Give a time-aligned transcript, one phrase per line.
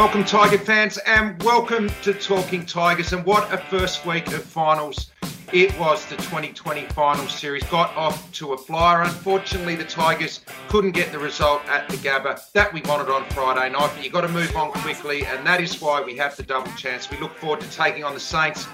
[0.00, 3.12] Welcome, Tiger fans, and welcome to Talking Tigers.
[3.12, 5.12] And what a first week of finals
[5.52, 6.06] it was.
[6.06, 9.02] The 2020 final series got off to a flyer.
[9.02, 13.68] Unfortunately, the Tigers couldn't get the result at the Gabba that we wanted on Friday
[13.68, 16.44] night, but you've got to move on quickly, and that is why we have the
[16.44, 17.10] double chance.
[17.10, 18.66] We look forward to taking on the Saints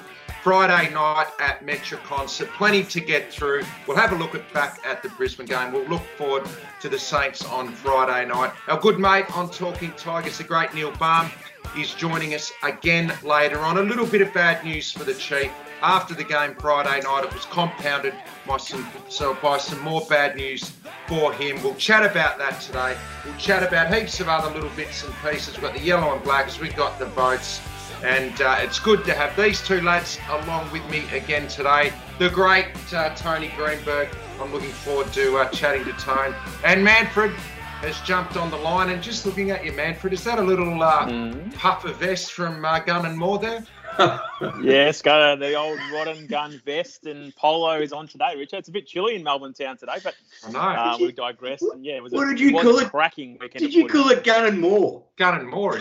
[0.46, 2.28] Friday night at Metricon.
[2.28, 3.64] So plenty to get through.
[3.88, 5.72] We'll have a look at back at the Brisbane game.
[5.72, 6.44] We'll look forward
[6.82, 8.52] to the Saints on Friday night.
[8.68, 11.32] Our good mate on Talking Tigers, the great Neil Balme,
[11.76, 13.78] is joining us again later on.
[13.78, 15.50] A little bit of bad news for the Chief.
[15.82, 18.14] After the game Friday night, it was compounded
[18.46, 20.70] by some, so by some more bad news
[21.08, 21.60] for him.
[21.60, 22.96] We'll chat about that today.
[23.24, 25.54] We'll chat about heaps of other little bits and pieces.
[25.54, 27.60] We've got the yellow and blacks, we've got the votes.
[28.02, 31.92] And uh, it's good to have these two lads along with me again today.
[32.18, 34.08] The great uh, Tony Greenberg.
[34.40, 36.34] I'm looking forward to uh, chatting to Tone.
[36.64, 37.32] And Manfred
[37.80, 38.90] has jumped on the line.
[38.90, 41.54] And just looking at you, Manfred, is that a little mm.
[41.54, 43.64] puffer vest from uh, Gun and More there?
[44.62, 48.58] yes, got uh, the old rod and gun vest and polo is on today, Richard.
[48.58, 50.14] It's a bit chilly in Melbourne town today, but
[50.46, 50.58] I know.
[50.58, 51.62] Uh, we digress.
[51.62, 52.90] And yeah, it was what a, did you call it?
[52.90, 53.60] Cracking weekend.
[53.60, 55.02] Did you call it Gun and More?
[55.16, 55.80] Gun and More.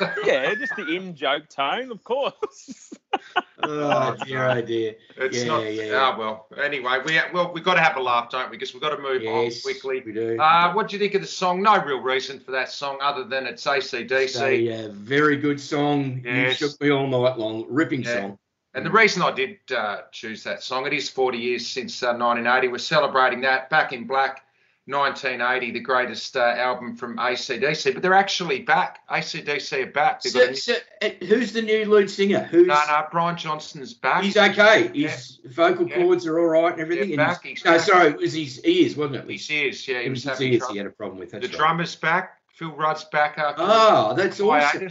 [0.24, 2.92] yeah, just the in joke tone, of course.
[3.62, 4.96] oh dear, oh dear.
[5.16, 5.62] It's yeah, not.
[5.64, 6.12] Yeah, yeah.
[6.14, 6.46] Oh well.
[6.62, 8.56] Anyway, we well we've got to have a laugh, don't we?
[8.56, 10.02] Because we've got to move yes, on quickly.
[10.04, 10.38] We do.
[10.38, 11.62] Uh, what do you think of the song?
[11.62, 14.10] No real reason for that song other than it's ACDC.
[14.10, 16.20] It's a uh, very good song.
[16.24, 16.60] Yes.
[16.60, 17.64] You shook me all night long.
[17.68, 18.20] Ripping yeah.
[18.20, 18.38] song.
[18.74, 22.12] And the reason I did uh, choose that song, it is 40 years since uh,
[22.12, 22.68] 1980.
[22.68, 23.70] We're celebrating that.
[23.70, 24.42] Back in Black,
[24.86, 27.94] 1980, the greatest uh, album from ACDC.
[27.94, 29.00] But they're actually back.
[29.08, 30.22] ACDC are back.
[30.22, 32.44] So, so, uh, who's the new lead singer?
[32.44, 32.68] Who's...
[32.68, 34.22] No, no, Brian Johnson's back.
[34.22, 34.88] He's okay.
[34.94, 35.50] His yeah.
[35.50, 36.30] vocal cords yeah.
[36.30, 37.10] are all right and everything.
[37.10, 37.44] Yeah, back.
[37.44, 37.80] He's no, back.
[37.80, 39.30] sorry, it was his ears, wasn't it?
[39.30, 40.00] His ears, yeah.
[40.00, 41.32] He it was, was his ears he had a problem with.
[41.32, 41.58] That's the right.
[41.58, 42.38] drummer's back.
[42.54, 43.62] Phil Rudd's back after.
[43.62, 44.88] Oh, that's awesome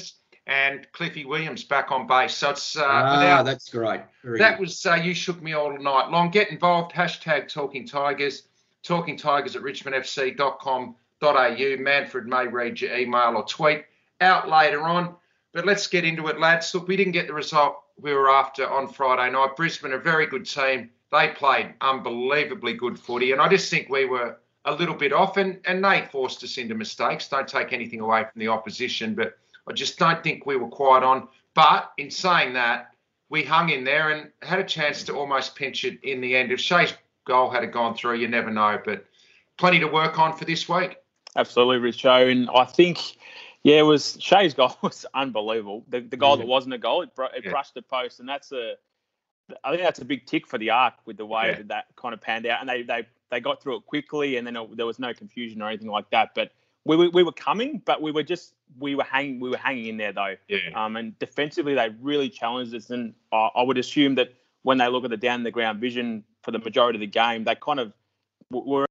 [0.48, 2.36] and Cliffy Williams back on bass.
[2.36, 4.02] So it's uh, ah, without, that's great.
[4.24, 4.62] Very that good.
[4.62, 6.30] was uh, you shook me all night long.
[6.30, 6.94] Get involved.
[6.94, 8.44] Hashtag Talking Tigers.
[8.86, 11.82] Talking Tigers at richmondfc.com.au.
[11.82, 13.86] Manfred may read your email or tweet
[14.22, 15.16] out later on.
[15.54, 16.74] But let's get into it, lads.
[16.74, 19.56] Look, we didn't get the result we were after on Friday night.
[19.56, 20.92] Brisbane, a very good team.
[21.12, 25.38] They played unbelievably good footy, and I just think we were a little bit off,
[25.38, 27.30] and, and they forced us into mistakes.
[27.30, 29.38] Don't take anything away from the opposition, but
[29.68, 31.28] I just don't think we were quite on.
[31.54, 32.92] But in saying that,
[33.30, 36.52] we hung in there and had a chance to almost pinch it in the end.
[36.52, 36.94] If Shai's
[37.26, 38.80] goal had it gone through, you never know.
[38.84, 39.06] But
[39.58, 40.98] plenty to work on for this week.
[41.36, 42.32] Absolutely, Richo.
[42.32, 43.18] And I think,
[43.64, 45.84] yeah, it was Shai's goal was unbelievable.
[45.90, 47.52] The, the goal that wasn't a goal, it, it yeah.
[47.52, 48.76] brushed the post, and that's a.
[49.64, 51.58] I think that's a big tick for the arc with the way yeah.
[51.58, 54.48] that that kind of panned out, and they they they got through it quickly, and
[54.48, 56.32] then it, there was no confusion or anything like that.
[56.34, 56.52] But
[56.86, 59.88] we, we, we were coming, but we were just we were hanging we were hanging
[59.88, 60.36] in there though.
[60.48, 60.60] Yeah.
[60.74, 64.88] Um, and defensively they really challenged us, and I, I would assume that when they
[64.88, 67.80] look at the down the ground vision for the majority of the game, they kind
[67.80, 67.92] of
[68.52, 68.86] were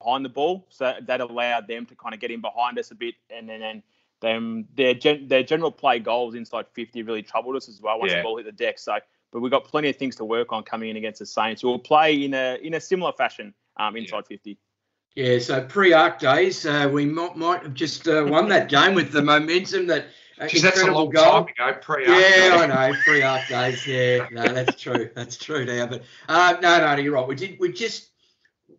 [0.00, 2.94] behind the ball, so that allowed them to kind of get in behind us a
[2.96, 3.82] bit, and then and
[4.20, 8.10] them their gen, their general play goals inside 50 really troubled us as well once
[8.10, 8.18] yeah.
[8.18, 8.80] the ball hit the deck.
[8.80, 8.98] So,
[9.30, 11.68] but we've got plenty of things to work on coming in against the Saints, who
[11.68, 14.36] will play in a in a similar fashion um, inside yeah.
[14.36, 14.58] 50.
[15.14, 19.10] Yeah, so pre-arc days, uh, we might, might have just uh, won that game with
[19.10, 20.06] the momentum that
[20.40, 21.24] Jeez, that's a long goal.
[21.24, 23.86] time ago, pre-arc Yeah, I know, pre-arc days.
[23.86, 25.10] Yeah, no, that's true.
[25.14, 25.86] That's true now.
[25.86, 27.26] But uh, no, no, you're right.
[27.26, 27.58] We did.
[27.58, 28.10] We just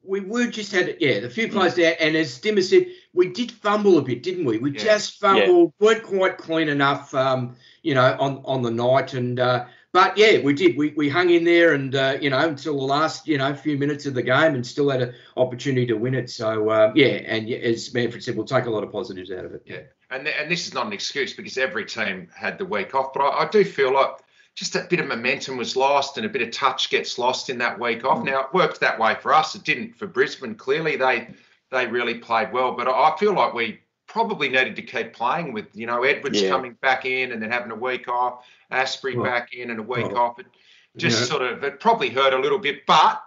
[0.04, 3.52] we were just had yeah, the few plays there, and as Dimmer said, we did
[3.52, 4.58] fumble a bit, didn't we?
[4.58, 4.84] We yeah.
[4.84, 5.86] just fumbled, yeah.
[5.86, 10.40] weren't quite clean enough, um, you know, on on the night, and uh, but yeah,
[10.42, 10.78] we did.
[10.78, 13.78] We, we hung in there, and uh, you know, until the last you know few
[13.78, 16.30] minutes of the game, and still had an opportunity to win it.
[16.30, 19.54] So uh, yeah, and as Manfred said, we'll take a lot of positives out of
[19.54, 19.64] it.
[19.66, 23.14] Yeah, and and this is not an excuse because every team had the week off,
[23.14, 24.12] but I, I do feel like
[24.54, 27.58] just a bit of momentum was lost and a bit of touch gets lost in
[27.60, 28.20] that week off.
[28.20, 28.26] Mm.
[28.26, 29.56] Now it worked that way for us.
[29.56, 30.54] It didn't for Brisbane.
[30.54, 31.30] Clearly, they
[31.72, 33.80] they really played well, but I feel like we
[34.10, 36.50] probably needed to keep playing with you know Edwards yeah.
[36.50, 40.12] coming back in and then having a week off, Astbury back in and a week
[40.14, 40.40] off.
[40.40, 40.48] It
[40.98, 41.26] just yeah.
[41.28, 43.24] sort of it probably hurt a little bit, but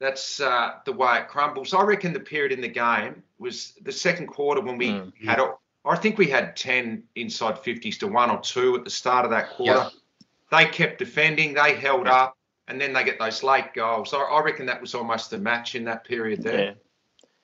[0.00, 1.74] that's uh, the way it crumbles.
[1.74, 5.40] I reckon the period in the game was the second quarter when we mm, had
[5.40, 9.24] a, I think we had ten inside fifties to one or two at the start
[9.24, 9.90] of that quarter.
[10.50, 12.36] They kept defending, they held up,
[12.68, 14.14] and then they get those late goals.
[14.14, 16.74] I, I reckon that was almost the match in that period there.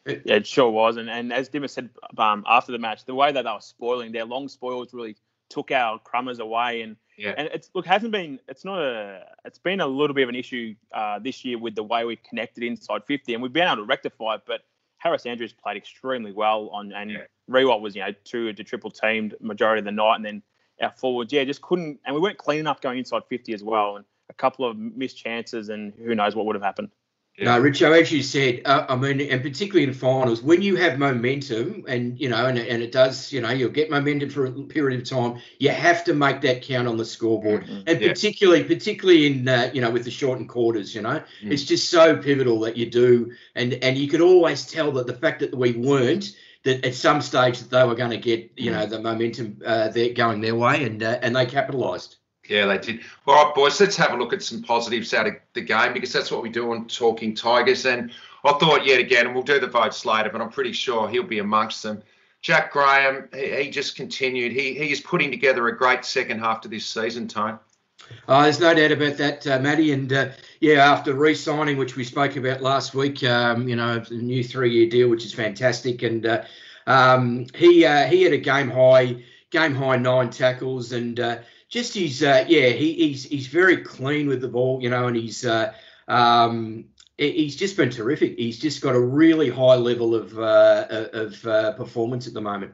[0.07, 0.97] It, yeah, it sure was.
[0.97, 4.13] And, and as Dimmer said um, after the match, the way that they were spoiling,
[4.13, 5.17] their long spoils really
[5.51, 6.83] took our crummers away.
[6.83, 7.35] And yeah.
[7.37, 10.35] and it's look hasn't been it's not a it's been a little bit of an
[10.35, 13.77] issue uh, this year with the way we connected inside 50, and we've been able
[13.77, 14.43] to rectify it.
[14.47, 14.63] But
[14.99, 17.19] Harris Andrews played extremely well on and yeah.
[17.51, 20.43] Riewoldt was, you know, two to triple teamed majority of the night, and then
[20.81, 23.97] our forwards, yeah, just couldn't, and we weren't clean enough going inside 50 as well,
[23.97, 26.91] and a couple of missed chances, and who knows what would have happened.
[27.41, 27.57] Yeah.
[27.57, 30.99] No, Richo, as you said, uh, I mean, and particularly in finals, when you have
[30.99, 34.53] momentum, and you know, and, and it does, you know, you'll get momentum for a
[34.53, 35.41] period of time.
[35.59, 37.81] You have to make that count on the scoreboard, mm-hmm.
[37.87, 38.09] and yeah.
[38.09, 41.51] particularly, particularly in, uh, you know, with the shortened quarters, you know, mm.
[41.51, 45.15] it's just so pivotal that you do, and and you could always tell that the
[45.15, 48.71] fact that we weren't that at some stage that they were going to get, you
[48.71, 48.91] know, mm.
[48.91, 52.17] the momentum uh, there going their way, and uh, and they capitalised.
[52.51, 53.01] Yeah, they did.
[53.29, 56.13] All right, boys, let's have a look at some positives out of the game because
[56.13, 57.87] that's what we do on Talking Tigers.
[57.87, 58.11] And
[58.45, 61.23] I thought yet again, and we'll do the votes later, but I'm pretty sure he'll
[61.23, 62.03] be amongst them.
[62.43, 64.51] Jack Graham, he, he just continued.
[64.51, 67.61] He he is putting together a great second half to this season, Tone.
[68.27, 69.93] Oh, there's no doubt about that, uh, Matty.
[69.93, 74.15] And uh, yeah, after re-signing, which we spoke about last week, um, you know, a
[74.15, 76.03] new three-year deal, which is fantastic.
[76.03, 76.43] And uh,
[76.89, 81.39] um, he uh, he had a game high, game high nine tackles, and uh,
[81.71, 85.17] just he's uh, yeah he, he's he's very clean with the ball, you know, and
[85.17, 85.73] he's uh,
[86.09, 86.85] um,
[87.17, 88.37] he's just been terrific.
[88.37, 92.73] He's just got a really high level of uh, of uh, performance at the moment.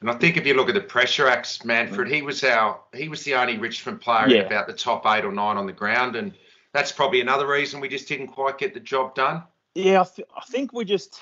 [0.00, 3.08] And I think if you look at the pressure acts, Manfred, he was our he
[3.08, 4.40] was the only Richmond player yeah.
[4.40, 6.34] in about the top eight or nine on the ground, and
[6.72, 9.42] that's probably another reason we just didn't quite get the job done.
[9.74, 11.20] Yeah, I, th- I think we just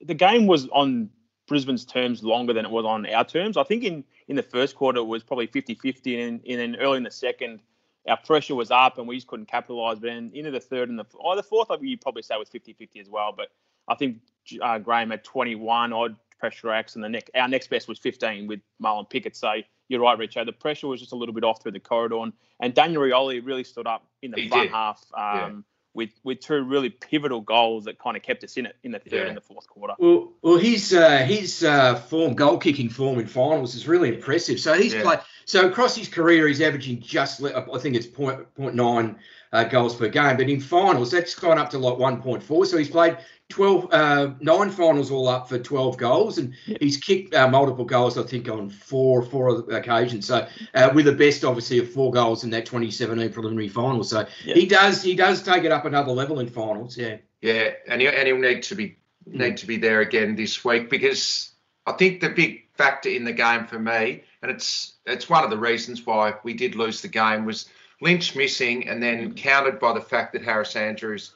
[0.00, 1.10] the game was on
[1.52, 3.58] Brisbane's terms longer than it was on our terms.
[3.58, 6.96] I think in, in the first quarter it was probably 50-50, and, and then early
[6.96, 7.60] in the second,
[8.08, 9.98] our pressure was up and we just couldn't capitalise.
[9.98, 12.48] But then into the third and the oh, the fourth, I you probably say was
[12.48, 13.34] 50-50 as well.
[13.36, 13.48] But
[13.86, 14.20] I think
[14.62, 18.46] uh, Graham had 21 odd pressure acts, and the next our next best was 15
[18.46, 19.36] with Marlon Pickett.
[19.36, 19.52] So
[19.88, 20.48] you're right, Richard.
[20.48, 23.44] The pressure was just a little bit off through the corridor, and, and Daniel Rioli
[23.44, 24.72] really stood up in the he front did.
[24.72, 25.04] half.
[25.14, 25.50] Um, yeah
[25.94, 28.98] with with two really pivotal goals that kind of kept us in it in the
[28.98, 29.26] third yeah.
[29.26, 29.94] and the fourth quarter.
[29.98, 34.60] Well, well, his uh, his uh, form, goal kicking form in finals is really impressive.
[34.60, 35.02] So he's yeah.
[35.02, 35.18] played.
[35.44, 39.16] So across his career, he's averaging just I think it's point point nine
[39.52, 42.64] uh, goals per game, but in finals that's gone up to like one point four.
[42.66, 43.18] So he's played
[43.50, 46.78] 12, uh, nine finals all up for 12 goals, and yeah.
[46.80, 50.26] he's kicked uh, multiple goals, I think, on four four occasions.
[50.26, 54.04] So uh, with the best, obviously, of four goals in that 2017 preliminary final.
[54.04, 54.54] So yeah.
[54.54, 56.96] he does he does take it up another level in finals.
[56.96, 57.16] Yeah.
[57.42, 60.88] Yeah, and he, and he'll need to be need to be there again this week
[60.88, 61.52] because
[61.86, 65.50] I think the big factor in the game for me, and it's it's one of
[65.50, 67.68] the reasons why we did lose the game, was
[68.00, 71.32] Lynch missing, and then countered by the fact that Harris Andrews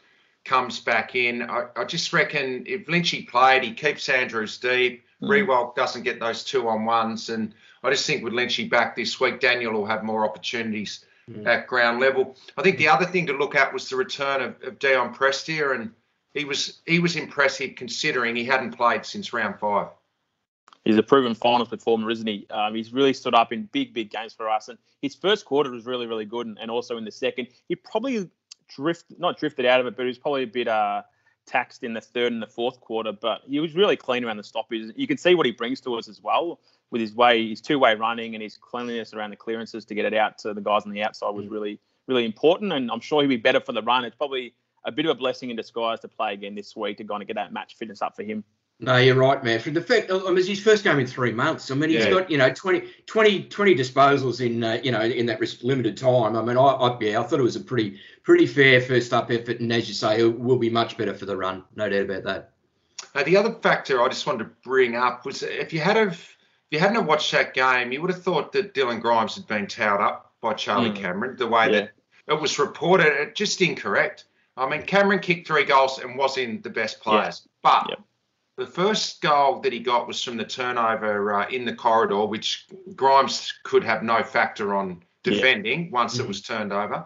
[0.46, 1.42] comes back in.
[1.42, 5.04] I, I just reckon if Lynchy played, he keeps Andrews deep.
[5.22, 5.74] Mm.
[5.74, 7.28] Doesn't get those two on ones.
[7.28, 11.46] And I just think with Lynchy back this week, Daniel will have more opportunities mm.
[11.46, 12.36] at ground level.
[12.56, 15.74] I think the other thing to look at was the return of, of Dion Prestia,
[15.74, 15.90] and
[16.34, 19.88] he was he was impressive considering he hadn't played since round five.
[20.86, 22.46] He's a proven finals performer, isn't he?
[22.48, 24.68] Um, he's really stood up in big, big games for us.
[24.68, 26.46] And his first quarter was really, really good.
[26.46, 28.30] And, and also in the second, he probably
[28.68, 31.02] drift not drifted out of it, but he was probably a bit uh,
[31.44, 33.10] taxed in the third and the fourth quarter.
[33.10, 34.92] But he was really clean around the stoppages.
[34.94, 36.60] You can see what he brings to us as well
[36.92, 40.04] with his way, his two way running and his cleanliness around the clearances to get
[40.04, 41.50] it out to the guys on the outside was mm.
[41.50, 42.72] really, really important.
[42.72, 44.04] And I'm sure he'll be better for the run.
[44.04, 47.04] It's probably a bit of a blessing in disguise to play again this week to
[47.04, 48.44] kind of get that match fitness up for him.
[48.78, 49.58] No, you're right, man.
[49.58, 51.70] From the fact, I mean, his first game in three months.
[51.70, 52.10] I mean, he's yeah.
[52.10, 56.36] got you know 20, 20, 20 disposals in uh, you know in that limited time.
[56.36, 59.30] I mean, I, I, yeah, I thought it was a pretty pretty fair first up
[59.30, 61.64] effort, and as you say, it will be much better for the run.
[61.74, 62.52] No doubt about that.
[63.14, 66.12] Uh, the other factor I just wanted to bring up was if you had have
[66.12, 69.66] if you hadn't watched that game, you would have thought that Dylan Grimes had been
[69.66, 70.96] towed up by Charlie mm.
[70.96, 71.36] Cameron.
[71.38, 71.80] The way yeah.
[71.80, 71.92] that
[72.28, 74.24] it was reported, just incorrect.
[74.58, 77.82] I mean, Cameron kicked three goals and was in the best players, yeah.
[77.88, 77.98] but
[78.56, 82.66] the first goal that he got was from the turnover uh, in the corridor, which
[82.94, 85.90] Grimes could have no factor on defending yeah.
[85.90, 86.24] once mm-hmm.
[86.24, 87.04] it was turned over.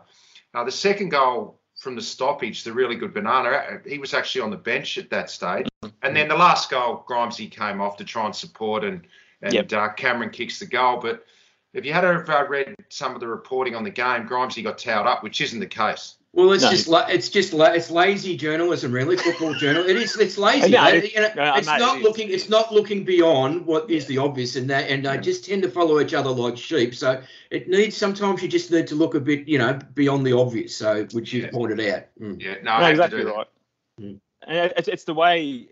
[0.54, 4.42] Uh, the second goal from the stoppage, the really good banana, uh, he was actually
[4.42, 5.66] on the bench at that stage.
[5.82, 5.94] Mm-hmm.
[6.02, 9.06] And then the last goal, Grimes he came off to try and support, and
[9.42, 9.72] and yep.
[9.72, 10.98] uh, Cameron kicks the goal.
[11.00, 11.24] But
[11.72, 12.04] if you had
[12.48, 15.60] read some of the reporting on the game, Grimes he got towed up, which isn't
[15.60, 16.16] the case.
[16.32, 16.70] Well, it's no.
[16.70, 19.16] just it's just it's lazy journalism, really.
[19.16, 19.84] Football journal.
[19.84, 20.70] It is it's lazy.
[20.70, 24.06] No, it, you know, no, it's not it looking it's not looking beyond what is
[24.06, 26.94] the obvious, and that and they just tend to follow each other like sheep.
[26.94, 27.20] So
[27.50, 30.76] it needs sometimes you just need to look a bit, you know, beyond the obvious.
[30.76, 31.50] So which you yeah.
[31.50, 32.04] pointed out.
[32.20, 32.40] Mm.
[32.40, 33.48] Yeah, no, exactly right.
[34.00, 34.20] Mm.
[34.46, 35.68] And it's it's the way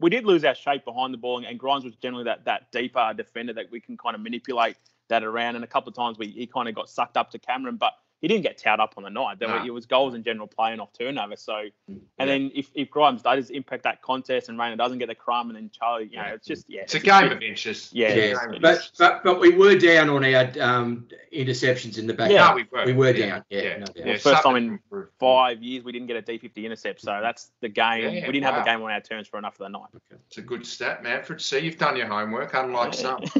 [0.00, 3.14] we did lose our shape behind the ball, and Grimes was generally that that deeper
[3.16, 4.76] defender that we can kind of manipulate
[5.10, 5.54] that around.
[5.54, 7.92] And a couple of times we he kind of got sucked up to Cameron, but
[8.22, 9.38] he didn't get towed up on the night.
[9.40, 9.58] There No.
[9.58, 11.34] were, it was goals and general play and off turnover.
[11.36, 11.56] So,
[11.88, 12.24] and Yeah.
[12.26, 15.56] then if, if Grimes does impact that contest and Rayner doesn't get the crumb, and
[15.56, 17.90] then Charlie, you know, it's just yeah, It's a a game bit- of inches.
[17.92, 18.14] Yeah, Yeah,
[18.54, 22.30] it's- but, but but we were down on our um, interceptions in the back.
[22.30, 22.48] Yeah.
[22.50, 22.86] No, we were.
[22.86, 23.44] we were Yeah, down.
[23.50, 24.06] Yeah, yeah, no doubt.
[24.06, 27.00] yeah, First time in to five years we didn't get a D50 intercept.
[27.00, 28.14] So that's the game.
[28.14, 28.60] Yeah, we didn't have wow.
[28.62, 29.88] the game on our terms for enough of the night.
[30.28, 31.40] It's a good stat, Manfred.
[31.40, 33.00] See, you've done your homework, unlike Yeah.
[33.00, 33.24] some.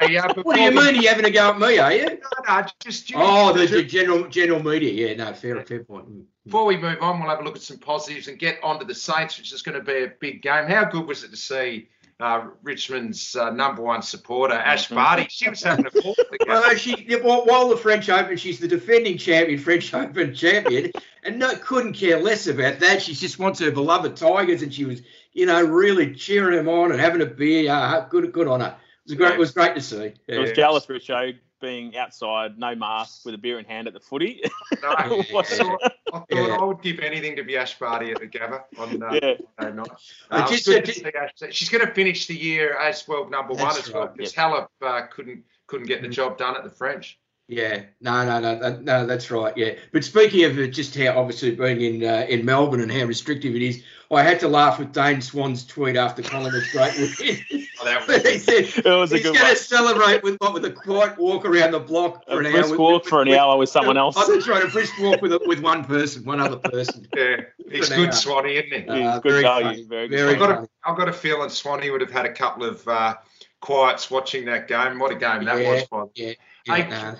[0.00, 0.98] Hey, uh, What do you before we- mean?
[0.98, 1.78] Are you having a go at me?
[1.78, 2.04] Are you?
[2.06, 2.16] No,
[2.48, 4.92] no, just Oh, the, the general general media.
[5.08, 6.08] Yeah, no, fair fair point.
[6.10, 6.24] Mm.
[6.44, 8.94] Before we move on, we'll have a look at some positives and get onto the
[8.94, 10.66] Saints, which is going to be a big game.
[10.66, 11.88] How good was it to see
[12.20, 14.94] uh, Richmond's uh, number one supporter, Ash Mhm.
[14.94, 15.26] Barty?
[15.30, 16.14] She was having a ball.
[16.18, 16.48] at the game.
[16.48, 20.92] Well, she while while the French Open, she's the defending champion, French Open champion,
[21.24, 23.02] and no couldn't care less about that.
[23.02, 25.02] She just wants her beloved Tigers, and she was,
[25.32, 27.72] you know, really cheering them on and having a beer.
[27.72, 28.76] Uh, good, good on her.
[29.06, 29.32] It was great.
[29.32, 30.12] It was great to see.
[30.30, 30.54] I was Yeah.
[30.56, 34.00] jealous for a show being outside, no mask, with a beer in hand at the
[34.00, 34.42] footy.
[34.82, 34.94] No, Yeah.
[34.98, 35.46] I thought,
[35.82, 36.56] I, thought Yeah.
[36.60, 39.76] I would give anything to be Ash Barty at the Gabba on uh, yeah, Monday
[39.76, 39.88] night.
[40.30, 43.54] I Um, just- good just- Ash- She's going to finish the year as world number
[43.54, 44.42] one as well right, because yeah.
[44.50, 46.12] Halep uh, couldn't couldn't get the Mhm.
[46.12, 47.18] job done at the French.
[47.48, 49.54] Yeah, no, no, no, no, no, that's right.
[49.56, 53.54] Yeah, but speaking of just how obviously being in uh, in Melbourne and how restrictive
[53.54, 57.66] it is, I had to laugh with Dane Swan's tweet after Collingwood's great win.
[57.80, 60.64] Oh, that was he said it was a he's going to celebrate with what with
[60.64, 62.78] a quiet walk around the block for A an brisk hour.
[62.78, 64.16] walk for an hour with someone else.
[64.16, 67.08] I was trying to brisk walk with with one person, one other person.
[67.16, 68.04] yeah, he's For hour.
[68.06, 68.88] good, Swanee, isn't he?
[68.88, 71.48] Uh, He's good very value, funny, very good I've got, a, I've got a feeling
[71.50, 73.16] Swanee would have had a couple of uh,
[73.60, 75.00] quiets watching that game.
[75.00, 75.68] What a game that Yeah.
[75.70, 75.84] was!
[75.88, 76.32] By Yeah,
[76.64, 77.16] Hey, nah.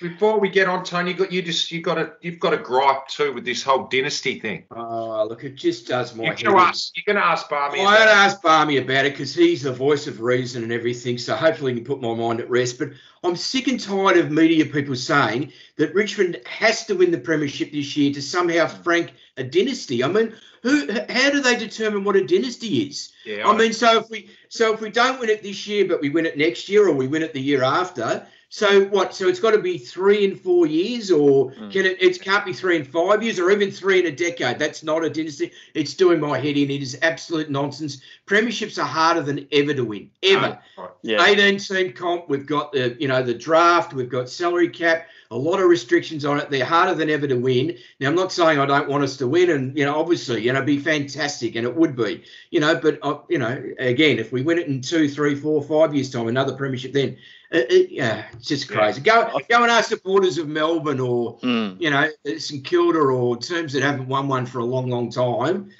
[0.00, 2.56] Before we get on, Tony, you got you just you got a you've got a
[2.56, 4.64] gripe too with this whole dynasty thing.
[4.70, 6.44] Oh, look, it just does my You're head.
[6.44, 7.80] to ask you're going to ask Balmey.
[7.80, 8.16] I'm about going to it.
[8.16, 11.18] ask Balmey about it because he's the voice of reason and everything.
[11.18, 12.78] So hopefully he can put my mind at rest.
[12.78, 12.90] But
[13.22, 17.70] I'm sick and tired of media people saying that Richmond has to win the premiership
[17.70, 20.02] this year to somehow frank a dynasty.
[20.02, 20.90] I mean, who?
[21.10, 23.12] How do they determine what a dynasty is?
[23.26, 26.00] Yeah, I mean, so if we so if we don't win it this year, but
[26.00, 28.26] we win it next year, or we win it the year after.
[28.52, 29.14] So what?
[29.14, 31.72] So it's got to be three in four years, or Mm.
[31.72, 32.02] can it?
[32.02, 34.58] It can't be three in five years, or even three in a decade.
[34.58, 35.52] That's not a dynasty.
[35.74, 36.68] It's doing my head in.
[36.68, 38.02] It is absolute nonsense.
[38.26, 40.10] Premierships are harder than ever to win.
[40.24, 40.58] Ever.
[40.76, 40.90] Oh, right.
[41.02, 42.28] Yeah, 18 team comp.
[42.28, 43.94] We've got the you know the draft.
[43.94, 45.06] We've got salary cap.
[45.30, 46.50] A lot of restrictions on it.
[46.50, 47.76] They're harder than ever to win.
[48.00, 50.52] Now I'm not saying I don't want us to win, and you know obviously you
[50.52, 52.74] know be fantastic, and it would be you know.
[52.74, 56.10] But uh, you know again, if we win it in two, three, four, five years
[56.10, 57.16] time, another premiership, then
[57.50, 59.00] it, it, yeah, it's just crazy.
[59.00, 61.80] Go go and ask supporters of Melbourne or Mm.
[61.80, 65.70] you know St Kilda or teams that haven't won one for a long, long time.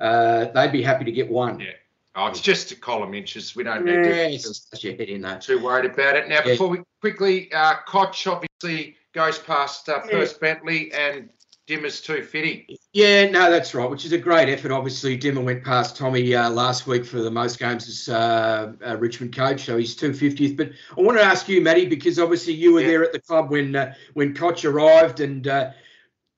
[0.00, 1.60] Uh, they'd be happy to get one.
[1.60, 1.72] Yeah.
[2.16, 3.54] Oh, it's just a column inches.
[3.54, 5.42] We don't need to Yes, that's your head in that.
[5.42, 6.28] too worried about it.
[6.28, 6.52] Now, Yeah.
[6.52, 10.10] before we quickly, uh, Cotch obviously goes past uh, Yeah.
[10.10, 11.28] Percy Bentley and
[11.66, 12.76] Dimmers 250.
[12.92, 14.72] Yeah, no, that's right, which is a great effort.
[14.72, 18.96] Obviously, Dimmer went past Tommy uh, last week for the most games as uh, uh,
[18.96, 20.56] Richmond coach, so he's 250th.
[20.56, 22.88] But I want to ask you, Matty, because obviously you were Yeah.
[22.88, 25.70] there at the club when uh, when Cotch arrived, and uh,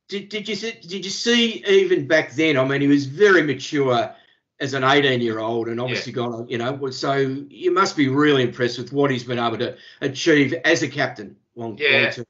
[0.09, 2.59] did, did you see, did you see even back then?
[2.59, 4.14] I mean, he was very mature
[4.61, 6.91] as an 18 year old, and obviously got you know.
[6.91, 10.88] So you must be really impressed with what he's been able to achieve as a
[10.88, 11.37] captain.
[11.57, 12.02] Long, Yeah.
[12.02, 12.25] long term.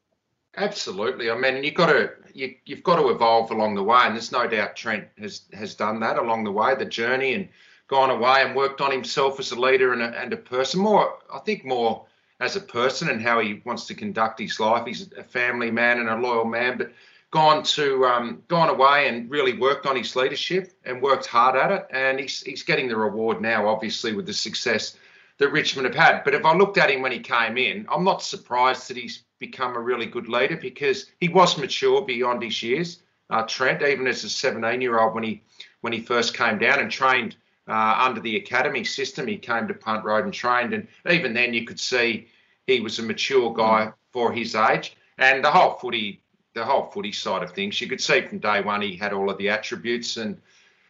[0.57, 1.31] Absolutely.
[1.31, 4.33] I mean, you've got to you, you've got to evolve along the way, and there's
[4.33, 7.49] no doubt Trent has has done that along the way, the journey, and
[7.89, 10.81] gone away and worked on himself as a leader and a, and a person.
[10.81, 12.07] More, I think, more
[12.41, 14.87] as a person and how he wants to conduct his life.
[14.87, 16.93] He's a family man and a loyal man, but
[17.31, 21.73] gone to um, gone away and really worked on his leadership and worked hard at
[21.73, 24.99] it, and he's he's getting the reward now, obviously, with the success
[25.39, 26.25] that Richmond have had.
[26.25, 29.23] But if I looked at him when he came in, I'm not surprised that he's
[29.43, 33.03] become a really good leader because he was mature beyond his years.
[33.29, 35.43] Uh, Trent, even as a 17 year old, when he
[35.81, 37.35] when he first came down and trained
[37.67, 41.53] uh, under the academy system, he came to Punt Road and trained, and even then
[41.53, 42.29] you could see
[42.69, 44.97] he was a mature guy for his age.
[45.19, 46.23] And the whole footy,
[46.55, 49.29] the whole footy side of things, you could see from day one he had all
[49.29, 50.41] of the attributes and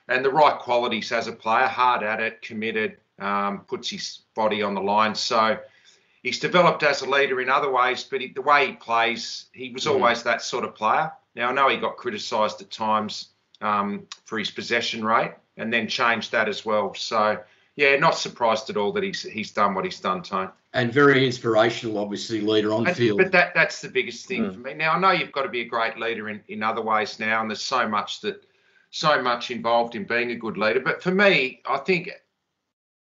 [0.08, 4.60] and the right qualities as a player, hard at it, committed, um, puts his body
[4.62, 5.14] on the line.
[5.14, 5.58] So
[6.22, 9.70] he's developed as a leader in other ways, but he, the way he plays, he
[9.70, 9.92] was Mm.
[9.92, 11.12] always that sort of player.
[11.34, 13.28] Now I know he got criticised at times
[13.60, 16.94] um, for his possession rate, and then changed that as well.
[16.94, 17.38] So
[17.76, 20.50] yeah, not surprised at all that he's he's done what he's done, Tone.
[20.74, 23.18] And very inspirational, obviously, leader on And- field.
[23.18, 24.52] But that that's the biggest thing Mm.
[24.54, 24.74] for me.
[24.74, 27.40] Now I know you've got to be a great leader in, in other ways now,
[27.40, 28.44] and there's so much that
[28.90, 30.80] so much involved in being a good leader.
[30.80, 32.10] But for me, I think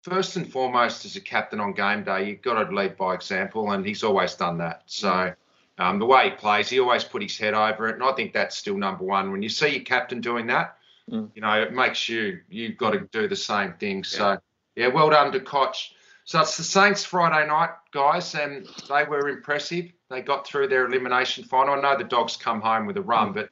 [0.01, 3.71] first and foremost, as a captain on game day, you've got to lead by example,
[3.71, 4.83] and he's always done that.
[4.85, 5.33] So
[5.77, 8.33] Um, the way he plays, he always put his head over it, and I think
[8.33, 9.31] that's still number one.
[9.31, 10.77] When you see your captain doing that,
[11.09, 11.31] Mm.
[11.33, 14.03] you know it makes you you've got to do the same thing.
[14.03, 14.37] So
[14.75, 15.95] yeah, well done to Cotch.
[16.25, 19.91] So it's the Saints Friday night, guys, and they were impressive.
[20.09, 21.73] They got through their elimination final.
[21.73, 23.49] I know the Dogs come home with a run, but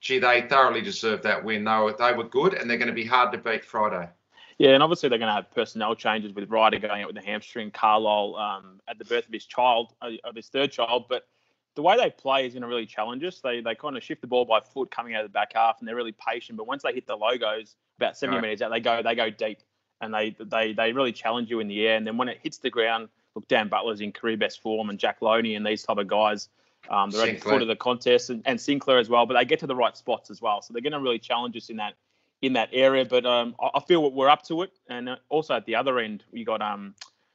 [0.00, 1.64] gee, they thoroughly deserved that win.
[1.64, 4.08] They were, they were good, and they're going to be hard to beat Friday.
[4.58, 7.22] Yeah, and obviously they're going to have personnel changes with Ryder going out with the
[7.22, 11.06] hamstring, Carlisle um, at the birth of his child, uh, of his third child.
[11.08, 11.28] But
[11.76, 13.40] the way they play is going to really challenge us.
[13.40, 15.78] They they kind of shift the ball by foot coming out of the back half,
[15.78, 16.58] and they're really patient.
[16.58, 18.42] But once they hit the logos, about 70 Right.
[18.42, 19.58] metres out, they go they go deep,
[20.00, 21.96] and they they they really challenge you in the air.
[21.96, 24.98] And then when it hits the ground, look, Dan Butler's in career best form, and
[24.98, 26.48] Jack Lonie and these type of guys.
[26.90, 29.26] Um, they're at the foot of the contest, and, and Sinclair as well.
[29.26, 31.56] But they get to the right spots as well, so they're going to really challenge
[31.56, 31.94] us in that
[32.42, 33.04] in that area.
[33.04, 34.72] But um, I, I feel we're up to it.
[34.88, 36.94] And uh, also at the other end, we got um,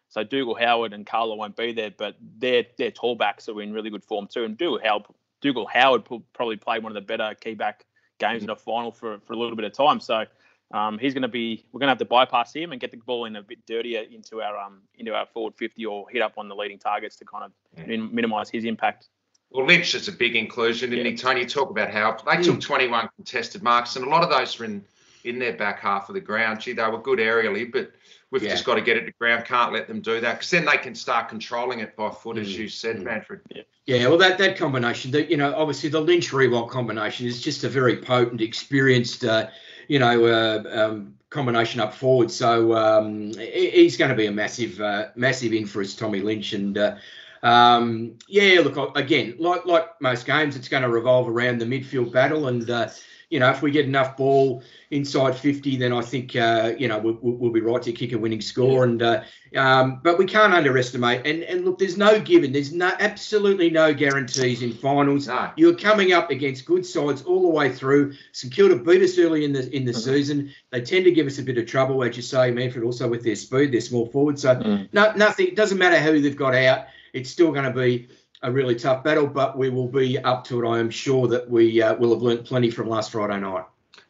[0.10, 3.74] so Dougal Howard and Carlo won't be there, but their their tall backs are in
[3.74, 4.44] really good form too.
[4.44, 5.04] And Dougal Howard,
[5.42, 7.86] Dougal Howard probably played one of the better key back
[8.20, 10.00] games in a final for, for a little bit of time.
[10.00, 10.26] So
[10.72, 12.98] um, he's going to be we're going to have to bypass him and get the
[12.98, 16.34] ball in a bit dirtier into our um into our forward 50 or hit up
[16.38, 17.86] on the leading targets to kind of Yeah.
[17.86, 19.10] min- minimise his impact.
[19.52, 21.42] Well, Lynch is a big inclusion, isn't he, Tony?
[21.42, 24.66] You talk about how they took 21 contested marks, and a lot of those were
[24.66, 24.84] in,
[25.24, 26.60] in their back half of the ground.
[26.62, 27.92] Gee, they were good aerially, but
[28.32, 28.52] we've Yeah.
[28.52, 29.46] just got to get it to ground.
[29.46, 32.48] Can't let them do that because then they can start controlling it by foot, as
[32.50, 32.58] Mm.
[32.58, 33.04] you said, Mm.
[33.04, 33.42] Manfred.
[33.86, 37.66] Yeah, well, that, that combination, the, you know, obviously the Lynch Riewoldt combination is just
[37.66, 39.48] a very potent, experienced, uh,
[39.90, 42.32] you know, uh, um, combination up forward.
[42.32, 46.54] So um, he's going to be a massive, uh, massive in for us, Tommy Lynch.
[46.54, 46.96] And uh,
[47.44, 52.14] um, yeah, look, again, like like most games, it's going to revolve around the midfield
[52.14, 52.48] battle.
[52.48, 52.88] And uh,
[53.34, 54.62] you know, if we get enough ball
[54.92, 58.18] inside 50, then I think uh, you know we'll, we'll be right to kick a
[58.18, 58.84] winning score.
[58.84, 59.24] And uh,
[59.56, 61.26] um, but we can't underestimate.
[61.26, 62.52] And and look, there's no given.
[62.52, 65.26] There's no absolutely no guarantees in finals.
[65.28, 65.50] No.
[65.58, 68.14] You're coming up against good sides all the way through.
[68.34, 70.04] St Kilda beat us early in the in the Mhm.
[70.04, 70.52] season.
[70.70, 72.84] They tend to give us a bit of trouble, as you say, Manfred.
[72.84, 74.38] Also with their speed, their small forward.
[74.38, 74.90] So Mm.
[74.94, 75.48] no, nothing.
[75.48, 76.86] It doesn't matter who they've got out.
[77.14, 78.10] It's still going to be
[78.44, 80.70] a really tough battle, but we will be up to it.
[80.70, 83.64] I am sure that we uh, will have learnt plenty from last Friday night.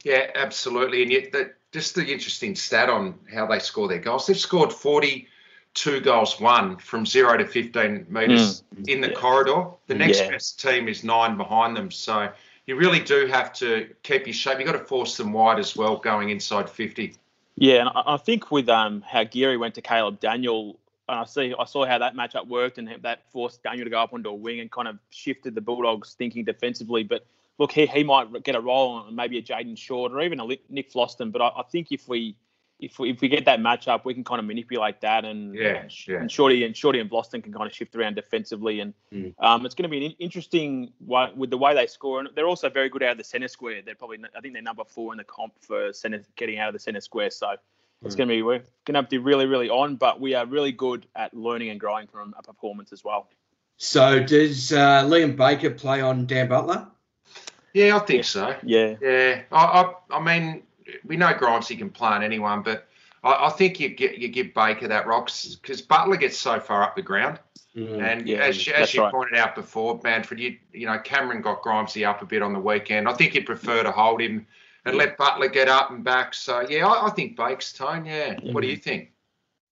[0.03, 1.03] Yeah, absolutely.
[1.03, 4.27] And yet, the, just the interesting stat on how they score their goals.
[4.27, 9.13] They've scored 42 goals, one from zero to 15 metres in the Yeah.
[9.13, 9.65] corridor.
[9.87, 10.31] The next Yeah.
[10.31, 11.91] best team is nine behind them.
[11.91, 12.29] So
[12.65, 14.57] you really do have to keep your shape.
[14.59, 17.15] You've got to force them wide as well, going inside 50.
[17.55, 20.77] Yeah, and I I think with um how Geary went to Caleb Daniel, and
[21.19, 24.13] I see I saw how that matchup worked, and that forced Daniel to go up
[24.13, 27.03] onto a wing and kind of shifted the Bulldogs thinking defensively.
[27.03, 27.25] But
[27.57, 30.45] look, he, he might get a role on maybe a Jayden Short or even a
[30.45, 31.31] Nick Vlastuin.
[31.31, 32.35] But I, I think if we
[32.79, 35.67] if we, if we get that matchup, we can kind of manipulate that, and Yeah,
[35.75, 36.17] and, yeah.
[36.17, 39.33] and Shorty and Shorty and Floston can kind of shift around defensively, and Mm.
[39.39, 42.47] um, it's going to be an interesting way, with the way they score, and they're
[42.47, 43.81] also very good out of the centre square.
[43.85, 46.73] They're probably I think they're number four in the comp for centre getting out of
[46.73, 47.55] the centre square, so.
[48.05, 48.17] It's Mm.
[48.17, 50.45] going to be we're going to have to be really, really on, but we are
[50.45, 53.29] really good at learning and growing from a performance as well.
[53.77, 56.87] So does uh, Liam Baker play on Dan Butler?
[57.73, 58.23] Yeah, I think Yeah.
[58.23, 58.55] so.
[58.63, 60.63] Yeah, Yeah, I, I, I mean,
[61.05, 62.87] we know Grimesy can play on anyone, but
[63.23, 66.83] I, I think you get you give Baker that rocks because Butler gets so far
[66.83, 67.39] up the ground,
[67.75, 68.03] Mm.
[68.03, 69.11] and Yeah, as, you- as you right.
[69.11, 72.59] pointed out before, Manfred, you you know Cameron got Grimesy up a bit on the
[72.59, 73.07] weekend.
[73.09, 74.45] I think you'd prefer to hold him
[74.85, 76.33] and let Butler get up and back.
[76.33, 78.05] So yeah, I, I think Bake's tone.
[78.05, 79.11] Yeah, what do you think?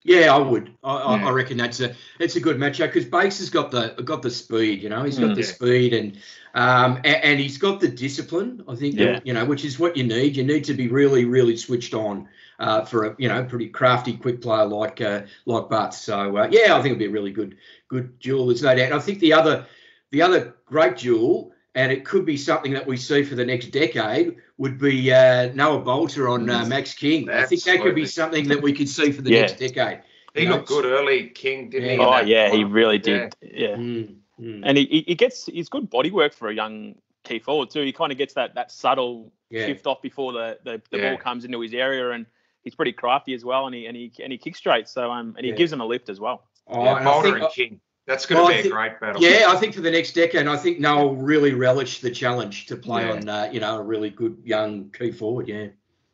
[0.04, 0.74] Yeah, I would.
[0.82, 1.28] I, I, Yeah.
[1.28, 4.30] I reckon that's a it's a good matchup because Bakes has got the got the
[4.30, 4.82] speed.
[4.82, 5.34] You know, he's got Mm.
[5.36, 5.46] the Yeah.
[5.46, 6.18] speed and
[6.54, 8.64] um and, and he's got the discipline.
[8.68, 9.20] I think Yeah.
[9.24, 10.36] you know, which is what you need.
[10.36, 14.16] You need to be really really switched on uh, for a you know pretty crafty
[14.16, 16.00] quick player like uh, like Butts.
[16.00, 18.46] So uh, yeah, I think it'd be a really good good duel.
[18.46, 18.86] There's no doubt.
[18.86, 19.66] And I think the other
[20.10, 21.51] the other great duel.
[21.74, 24.36] And it could be something that we see for the next decade.
[24.58, 27.30] Would be uh, Noah Balta on uh, Max King.
[27.30, 29.40] I think that could be something that we could see for the Yeah.
[29.42, 30.02] next decade.
[30.34, 31.94] He You know, looked good early, King, didn't he?
[31.94, 31.94] Yeah.
[31.94, 33.34] in oh that yeah, he really did.
[33.42, 34.60] Yeah, Mm, mm.
[34.64, 37.82] and he, he- he gets he's good body work for a young key forward too.
[37.82, 39.66] He kind of gets that that subtle Yeah.
[39.66, 41.08] shift off before the the, the Yeah.
[41.10, 42.26] ball comes into his area, and
[42.64, 44.88] he's pretty crafty as well, and he and he and he kicks straight.
[44.88, 45.56] So um, and he Yeah.
[45.56, 46.44] gives him a lift as well.
[46.68, 47.80] Oh, Yeah, and I think- and King.
[48.06, 49.22] That's going to Well, be a great battle.
[49.22, 52.76] yeah, I think for the next decade, I think will really relish the challenge to
[52.76, 53.12] play Yeah.
[53.12, 55.46] on, uh, you know, a really good young key forward.
[55.48, 55.68] Yeah.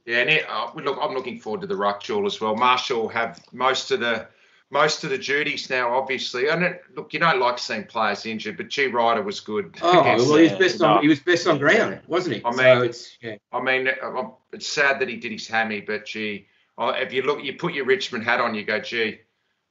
[0.05, 2.57] Yeah, and it, uh, look, I'm looking forward to the ruck duel as well.
[2.57, 4.27] Marshall have most of the
[4.71, 6.49] most of the duties now, obviously.
[6.49, 9.75] And it, look, you don't like seeing players injured, but G Ryder was good.
[9.81, 12.45] Oh well, he was best on he was best on ground, wasn't he?
[12.45, 13.37] I so mean- it's yeah.
[13.53, 16.47] I mean, uh, it's sad that he did his hammy, but gee,
[16.79, 19.21] uh, if you look, you put your Richmond hat on, you go, gee,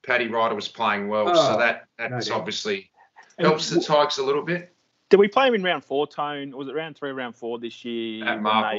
[0.04, 1.28] Paddy Ryder was playing well.
[1.30, 2.38] Oh, so that that's doubt.
[2.38, 2.90] obviously
[3.38, 4.72] helps the Tigers a little bit.
[5.10, 6.56] Did we play him in round four, Tone?
[6.56, 8.24] Was it round three, round four this year?
[8.26, 8.70] At Marvel.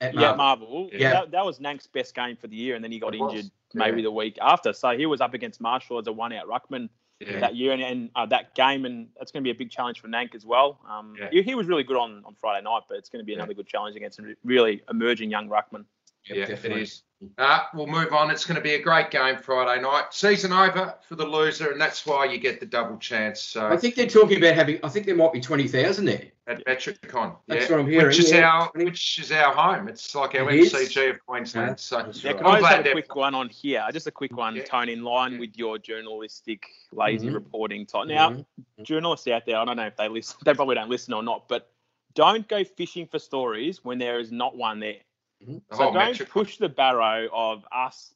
[0.00, 0.36] they- At yeah, Marvel.
[0.36, 0.90] Marvel.
[0.92, 1.12] Yeah.
[1.12, 3.32] That, that was Nank's best game for the year, and then he got It was.
[3.34, 4.04] injured maybe Yeah.
[4.04, 4.72] the week after.
[4.72, 6.88] So he was up against Marshall as a one-out ruckman
[7.20, 7.40] Yeah.
[7.40, 10.00] that year, and, and uh, that game, and that's going to be a big challenge
[10.00, 10.78] for Nank as well.
[10.88, 11.30] Um, Yeah.
[11.32, 13.38] he, he was really good on, on Friday night, but it's going to be Yeah.
[13.38, 15.84] another good challenge against a really emerging young ruckman.
[16.26, 16.80] Yep, yeah, definitely.
[16.80, 17.02] it is.
[17.36, 18.30] Uh, we'll move on.
[18.30, 20.04] It's going to be a great game Friday night.
[20.12, 23.40] Season over for the loser, and that's why you get the double chance.
[23.42, 24.78] So I think they're talking about having.
[24.84, 26.22] I think there might be twenty thousand there.
[26.46, 28.48] at Metricon, That's yeah, what I'm hearing, which is yeah.
[28.48, 29.88] our which is our home.
[29.88, 30.72] It's like our It is.
[30.72, 31.70] MCG of Queensland.
[31.70, 32.36] Yeah, so that's Yeah, right.
[32.38, 33.84] can I'm I just have a quick one on here?
[33.92, 34.62] Just a quick one, Yeah.
[34.64, 35.38] Tone, in line Yeah.
[35.40, 37.34] with your journalistic lazy Mhm.
[37.34, 37.84] reporting.
[37.84, 38.06] Type.
[38.06, 38.44] Now, Mhm.
[38.82, 41.48] journalists out there, I don't know if they listen, they probably don't listen or not,
[41.48, 41.68] but
[42.14, 45.00] don't go fishing for stories when there is not one there.
[45.46, 45.62] Mhm.
[45.72, 46.28] So don't Metricon.
[46.28, 48.14] push the barrow of us.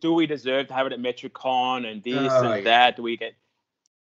[0.00, 2.60] Do we deserve to have it at Metricon and this Oh, and yeah.
[2.62, 2.96] that?
[2.96, 3.34] Do we get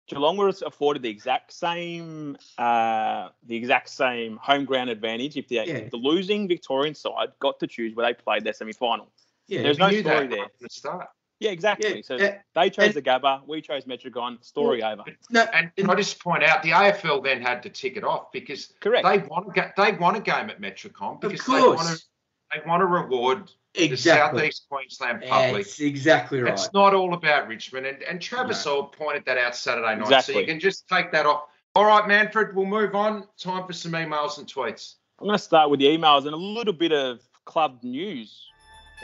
[0.09, 5.57] Geelong was afforded the exact same uh, the exact same home ground advantage if the,
[5.57, 5.89] Yeah.
[5.91, 9.11] the losing Victorian side got to choose where they played their semi final.
[9.49, 9.63] Yeah.
[9.63, 10.45] There's no story there.
[10.45, 11.09] from the start.
[11.41, 11.97] Yeah, exactly.
[11.97, 12.39] Yeah, so yeah.
[12.55, 14.43] they chose and- the Gabba, we chose Metricon.
[14.43, 15.03] Story over.
[15.29, 18.33] No, And can I just point out the AFL then had to tick it off
[18.33, 19.05] because Correct.
[19.07, 21.85] they want to get they want a game at Metricon of because they want to
[21.87, 22.07] course.
[22.55, 24.41] They want to reward the Exactly.
[24.41, 25.65] southeast Queensland public.
[25.65, 26.53] That's exactly right.
[26.53, 30.39] It's not all about Richmond, and, and Travis Auld pointed that out Saturday night, so
[30.39, 31.43] you can just take that off.
[31.75, 33.25] All right, Manfred, we'll move on.
[33.39, 34.95] Time for some emails and tweets.
[35.21, 38.47] I'm going to start with the emails and a little bit of club news.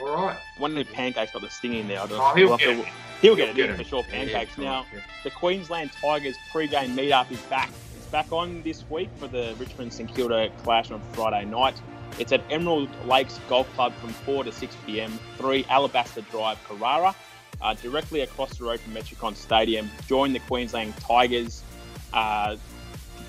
[0.01, 0.37] All right.
[0.57, 1.99] One of the pancakes got the sting in there.
[1.99, 2.87] I don't, Oh, he'll we'll get to- it.
[3.21, 4.03] he'll get it He'll in get for sure.
[4.03, 4.57] Pancakes.
[4.57, 4.85] Now,
[5.23, 7.69] the Queensland Tigers pre-game meetup is back.
[7.95, 11.75] It's back on this week for the Richmond St Kilda clash on Friday night.
[12.19, 15.19] It's at Emerald Lakes Golf Club from 4 to 6 p.m.
[15.37, 17.15] 3 Alabaster Drive, Carrara,
[17.59, 19.89] uh, directly across the road from Metricon Stadium.
[20.07, 21.63] Join the Queensland Tigers
[22.13, 22.55] uh,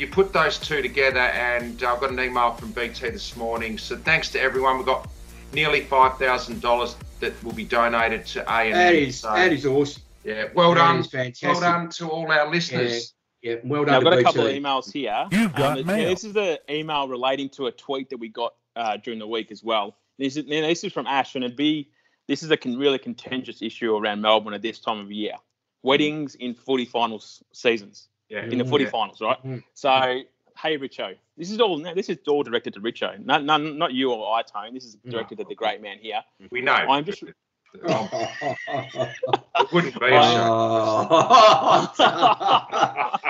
[0.00, 3.76] You put those two together, and I've got an email from BT this morning.
[3.76, 4.78] So thanks to everyone.
[4.78, 5.08] We've got
[5.52, 9.52] nearly five thousand dollars that will be donated to A and that is So, that
[9.52, 10.02] is awesome.
[10.24, 11.48] yeah, well That done, is fantastic.
[11.50, 13.12] well done to all our listeners.
[13.42, 13.94] Yeah, well Now, done.
[13.98, 15.26] I've got to a couple of emails here.
[15.30, 16.08] You've got Um, mail.
[16.08, 19.50] This is the email relating to a tweet that we got uh, during the week
[19.52, 19.96] as well.
[20.18, 21.90] This is, this is from Ash, and it'd be
[22.26, 25.34] this is a con- really contentious issue around Melbourne at this time of year.
[25.82, 28.90] Weddings in footy finals seasons, Yeah, in the footy Yeah.
[28.90, 29.42] finals, right?
[29.44, 29.62] Mhm.
[29.74, 30.22] So,
[30.56, 33.92] hey, Richo, this is all no, this is all directed to Richo, not, not, not
[33.92, 34.72] you or I, Tone.
[34.72, 36.22] This is directed to the great man here.
[36.50, 36.72] we know.
[36.72, 37.34] I'm just- it
[39.72, 41.88] wouldn't be a show.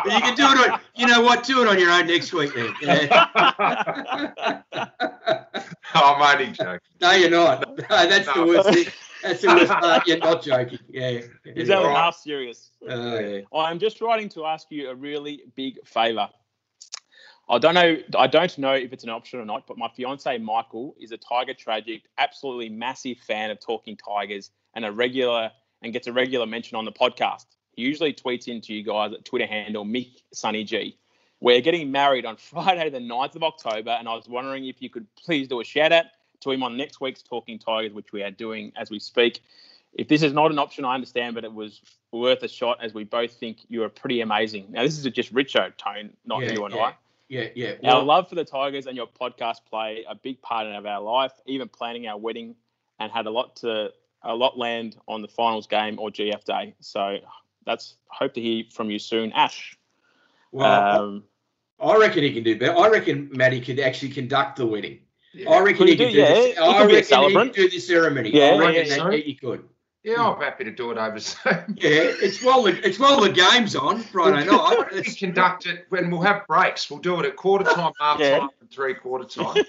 [0.06, 0.80] You can do it on.
[0.96, 1.44] You know what?
[1.44, 2.72] Do it on your own next week then.
[2.80, 4.62] Yeah.
[5.94, 6.78] I'm only joking.
[7.00, 7.68] no, you're not.
[7.76, 8.86] No, that's the worst thing.
[9.22, 10.06] That's the worst part.
[10.06, 10.78] You're not joking.
[10.88, 11.20] Yeah.
[11.44, 11.76] Yeah.
[11.76, 11.96] only Right.
[11.96, 12.70] half serious.
[12.88, 13.40] Oh, yeah.
[13.52, 16.28] Oh, I'm just writing to ask you a really big favour.
[17.48, 17.96] I don't know.
[18.16, 21.16] I don't know if it's an option or not, but my fiance Michael is a
[21.16, 25.50] Tiger tragic, absolutely massive fan of talking Tigers, and a regular
[25.82, 27.46] and gets a regular mention on the podcast.
[27.72, 30.96] He usually tweets into you guys at Twitter handle Mick Sunny G.
[31.40, 34.90] We're getting married on Friday, the 9th of October, and I was wondering if you
[34.90, 36.04] could please do a shout out
[36.40, 39.42] to him on next week's Talking Tigers, which we are doing as we speak.
[39.94, 41.80] If this is not an option, I understand, but it was
[42.12, 44.66] worth a shot as we both think you are pretty amazing.
[44.70, 46.80] Now, this is just Richo tone, not Yeah, you and yeah.
[46.80, 46.94] I.
[47.28, 47.74] Yeah, yeah.
[47.84, 51.00] Our Well, love for the Tigers and your podcast play a big part of our
[51.00, 52.56] life, even planning our wedding,
[52.98, 56.74] and had a lot to a lot land on the finals game or GF day.
[56.80, 57.18] So
[57.64, 59.78] that's hope to hear from you soon, Ash.
[60.52, 61.24] Well, um,
[61.80, 62.76] I reckon he can do better.
[62.76, 64.98] I reckon Matty could actually conduct the wedding.
[65.32, 65.50] Yeah.
[65.50, 66.58] I reckon Could he he could do- do, yeah, this.
[66.58, 67.54] I could be a reckon he celebrant.
[67.54, 68.30] could do the ceremony.
[68.34, 69.10] Yeah, I yeah, reckon yeah.
[69.10, 69.64] that he could.
[70.02, 71.36] Yeah, I'm happy to do it over Zoom.
[71.76, 71.90] Yeah,
[72.22, 74.86] it's while the it's while the game's on Friday night.
[74.92, 76.90] We It's- conduct it when we'll have breaks.
[76.90, 78.38] We'll do it at quarter time, half Yeah.
[78.40, 79.62] time, and three quarter time.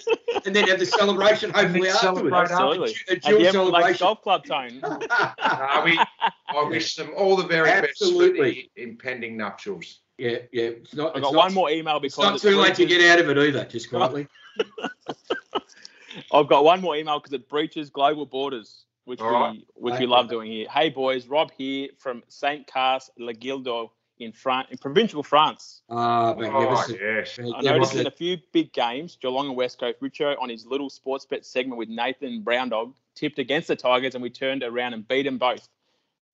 [0.45, 2.49] and then have the celebration hopefully then afterwards.
[2.49, 2.95] celebrate absolutely.
[3.09, 4.05] A And dual you have like celebration.
[4.05, 4.79] golf club tone.
[4.81, 8.71] Uh, we, I wish them all the very best for Absolutely.
[8.77, 9.99] the impending nuptials.
[10.17, 10.63] yeah, yeah.
[10.79, 11.07] It's not.
[11.13, 13.19] I It's got not, one more email It's because not too late to get out
[13.19, 13.65] of it either.
[13.65, 14.27] Just quietly.
[16.33, 19.67] I've got one more email because it breaches global borders, which All we right.
[19.75, 20.09] which we Right.
[20.09, 20.67] love doing here.
[20.69, 25.81] Hey boys, Rob here from Saint-Cast-le-Guildo in France, in provincial France.
[25.89, 26.99] Ah, Oh, magnificent.
[27.01, 27.39] yes.
[27.39, 30.89] I noticed in a few big games, Geelong and West Coast, Richo on his little
[30.89, 34.93] sports bet segment with Nathan Brown Dog tipped against the Tigers and we turned around
[34.93, 35.67] and beat them both.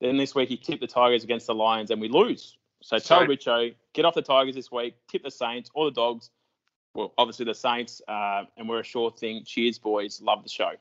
[0.02, 2.58] Then this week he tipped the Tigers against the Lions and we lose.
[2.82, 5.92] So tell So- Richo, get off the Tigers this week, tip the Saints or the
[5.92, 6.30] Dogs.
[6.98, 9.44] Well, obviously the Saints, uh, and we're a sure thing.
[9.46, 10.20] Cheers, boys.
[10.20, 10.72] Love the show.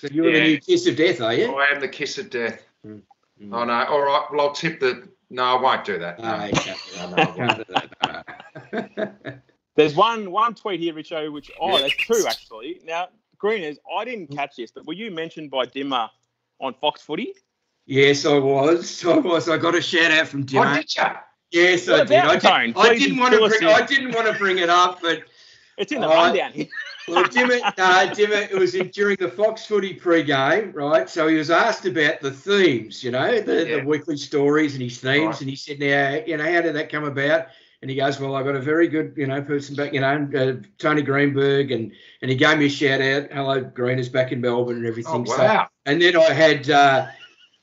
[0.00, 1.52] So you're the new kiss of death, are you?
[1.56, 2.62] I am the kiss of death.
[2.86, 3.02] Mm.
[3.52, 3.72] Oh no!
[3.72, 4.24] All right.
[4.30, 5.08] Well, I'll tip the.
[5.30, 6.20] No, I won't do that.
[6.22, 6.44] Ah, No.
[6.46, 8.26] you can't do that.
[8.72, 8.94] No, do
[9.26, 9.42] that.
[9.74, 12.80] There's one one tweet here, Richo, which oh, that's true actually.
[12.84, 16.08] Now, Greeners, I didn't catch this, but were you mentioned by Dimmer
[16.60, 17.34] on Fox Footy?
[17.86, 19.04] Yes, I was.
[19.04, 19.48] I was.
[19.48, 20.74] I got a shout out from Oh, Dimmer.
[20.76, 21.02] did you?
[21.50, 22.18] Yes, What I did.
[22.18, 22.34] I,
[22.66, 23.64] did, I didn't want to bring.
[23.64, 25.22] I didn't want to bring it up, but
[25.78, 26.66] It's in the Oh, I- rundown here.
[27.08, 31.08] well, Dimmer, no, Dimmer, it was in, during the Fox Footy pre-game, right?
[31.08, 33.76] So he was asked about the themes, you know, the, Yeah.
[33.78, 35.40] the weekly stories and his themes, Right.
[35.40, 37.46] and he said, "Now, you know, how did that come about?"
[37.80, 40.28] And he goes, "Well, I got a very good, you know, person back, you know,
[40.36, 43.28] uh, Tony Greenberg, and and he gave me a shout out.
[43.32, 45.24] Hello, Green is back in Melbourne and Oh everything.
[45.26, 45.68] So, wow!
[45.86, 47.06] and then I had, uh,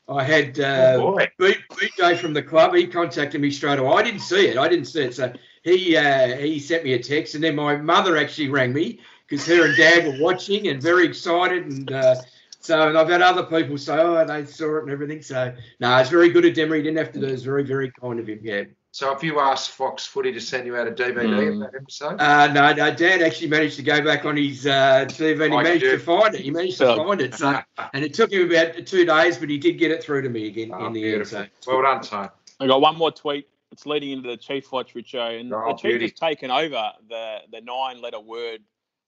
[0.08, 1.30] I had uh, oh boy!
[1.38, 2.74] Beat, Beat Day from the club.
[2.74, 3.92] He contacted me straight away.
[3.92, 4.56] I didn't see it.
[4.56, 5.14] I didn't see it.
[5.14, 5.32] So
[5.74, 9.46] he uh, he sent me a text, and then my mother actually rang me because
[9.46, 11.64] her and dad were watching and very excited.
[11.66, 12.14] And uh,
[12.60, 15.22] so and I've had other people say, oh, they saw it and everything.
[15.22, 16.76] So no, it's very good of Demery.
[16.78, 17.26] He didn't have to do.
[17.26, 18.38] It's very very kind of him.
[18.42, 18.64] Yeah.
[18.92, 21.52] So if you asked Fox Footy to send you out a DVD Mm.
[21.52, 25.04] of that episode, Uh, no, no, Dad actually managed to go back on his uh,
[25.06, 26.40] TV and he Like managed you to find it.
[26.40, 27.34] He managed to find it.
[27.34, 27.60] So,
[27.92, 30.46] and it took him about two days, but he did get it through to me
[30.46, 31.38] again Oh, in the beautiful.
[31.38, 31.50] end.
[31.60, 31.72] So.
[31.74, 32.30] well done, Tone.
[32.60, 33.48] I got one more tweet.
[33.72, 36.04] It's leading into the Chief Watch, Richo, and Oh, the Chief beauty.
[36.06, 38.60] has taken over the the nine letter word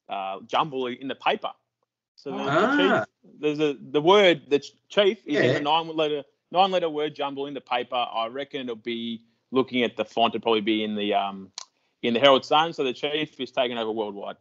[0.08, 1.50] uh, jumble in the paper.
[2.16, 2.76] So the, the Ah.
[2.76, 3.04] Chief,
[3.40, 5.52] there's a the word the Chief is in Yeah.
[5.54, 7.94] the nine letter nine letter word jumble in the paper.
[7.94, 10.34] I reckon it'll be looking at the font.
[10.34, 11.52] It'll probably be in the um
[12.02, 12.72] in the Herald Sun.
[12.72, 14.36] So the Chief is taking over worldwide.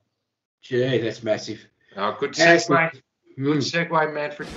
[0.64, 1.66] Gee, that's massive.
[1.96, 2.92] Oh, good That's segue.
[3.38, 3.88] Good Mm.
[3.90, 4.50] segue, Manfred.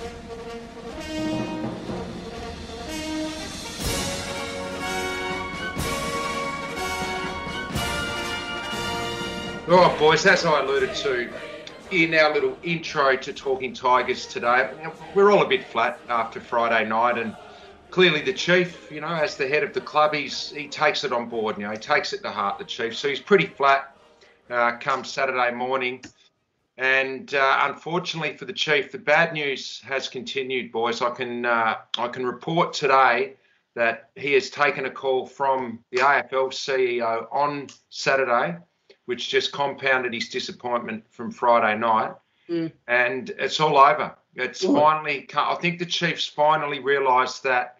[9.71, 11.29] All right, boys, as I alluded to
[11.91, 14.69] in our little intro to Talking Tigers today,
[15.15, 17.33] we're all a bit flat after Friday night, and
[17.89, 21.13] clearly the chief, you know, as the head of the club, he's he takes it
[21.13, 21.57] on board.
[21.57, 22.97] You know, he takes it to heart, the chief.
[22.97, 23.95] So he's pretty flat
[24.49, 26.03] uh, come Saturday morning.
[26.77, 31.01] And uh, unfortunately for the chief, the bad news has continued, boys.
[31.01, 33.35] I can uh, I can report today
[33.75, 38.57] that he has taken a call from the AFL CEO on Saturday,
[39.11, 42.13] which just compounded his disappointment from Friday night.
[42.49, 42.71] Mm.
[42.87, 44.15] And it's all over.
[44.37, 44.73] It's Good.
[44.73, 45.27] finally.
[45.35, 47.75] I think the Chiefs finally realised that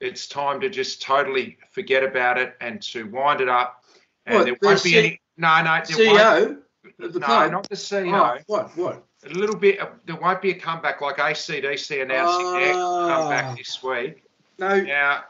[0.00, 3.82] it's time to just totally forget about it and to wind it up.
[4.26, 5.20] And What, there won't be C- any.
[5.36, 7.50] No, no, there won't CEO of the no, club.
[7.50, 8.38] not the CEO.
[8.38, 8.76] Oh, what?
[8.76, 9.04] What?
[9.24, 9.80] A little bit.
[10.06, 13.08] There won't be a comeback like ACDC announcing their Ah.
[13.08, 14.22] comeback this week.
[14.60, 15.24] No, Now,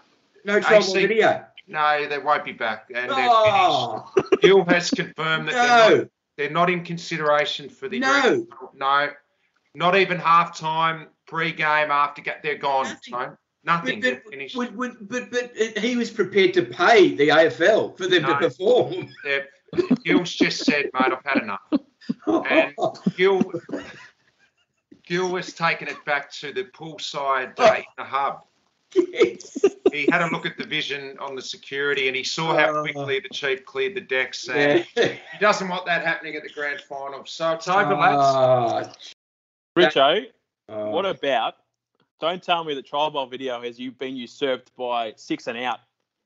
[0.45, 1.47] no trouble AC video.
[1.67, 4.05] no, they won't be back, and they're Oh,
[4.41, 4.43] finished.
[4.43, 5.53] Gill has confirmed that
[5.89, 8.47] they're, not, they're not in consideration for the No.
[8.75, 9.09] no,
[9.75, 12.85] not even half time, pre-game, after ga- they're gone.
[12.87, 13.13] Nothing.
[13.13, 14.01] No, nothing.
[14.01, 14.57] But, They're but, finished.
[14.57, 18.29] would, would, but, but he was prepared to pay the AFL for them No.
[18.29, 19.09] to perform.
[19.25, 19.49] They're-
[20.25, 21.61] just said, mate, I've had enough.
[22.49, 22.73] And-
[23.17, 23.43] Gil,
[25.07, 28.41] Gill was taking it back to the poolside uh, in the hub.
[28.95, 29.59] Yes.
[29.93, 32.83] he had a look at the vision on the security and he saw how Oh.
[32.83, 35.05] quickly the chief cleared the decks and Yeah.
[35.33, 37.25] he doesn't want that happening at the grand final.
[37.27, 38.17] So it's over, lads.
[38.19, 38.93] Ah,
[39.77, 40.27] Richo,
[40.69, 40.91] ah.
[40.91, 41.55] what about?
[42.21, 45.81] Don't tell me that trial ball video has you been usurped by six and out.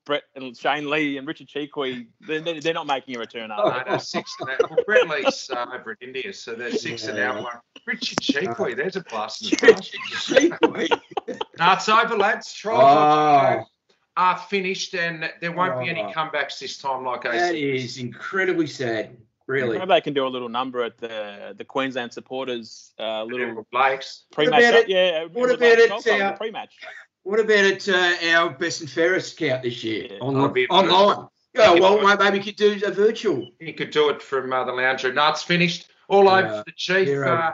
[0.07, 3.51] Brett and Shane Lee and Richard Chee Quee, they're, they're they're not making a return
[3.51, 3.87] up.
[3.87, 4.71] No, no, six and out.
[4.71, 7.43] Well, Brett Lee's uh, over in India, so they're six and out.
[7.43, 7.53] One.
[7.87, 9.95] Richard Chee Quee, there's a blast in the past.
[11.61, 11.67] Cheeky.
[11.69, 12.53] No, it's over, lads.
[12.53, 13.67] Trial ball Oh, video.
[14.17, 16.11] are finished, and there won't be any Oh.
[16.13, 17.55] comebacks this time, like I That said.
[17.57, 19.17] is incredibly sad.
[19.47, 19.79] Really.
[19.79, 24.27] Maybe they can do a little number at the the Queensland supporters uh, little Lakes.
[24.31, 24.61] pre-match.
[24.63, 26.75] about it- Yeah, what with about Lance it, Caldwell, uh, pre-match?
[27.25, 30.19] What about it, uh, our best and fairest count this year Yeah.
[30.21, 31.27] on, online?
[31.53, 31.81] Yeah, Yeah.
[31.81, 33.51] well, maybe we could do a virtual.
[33.59, 35.17] You could do it from uh, the lounge room.
[35.17, 35.91] No, it's finished.
[36.09, 36.59] All over Yeah.
[36.59, 37.09] for the chief.
[37.09, 37.33] Zero.
[37.37, 37.53] Uh,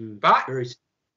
[0.00, 0.48] Mm, but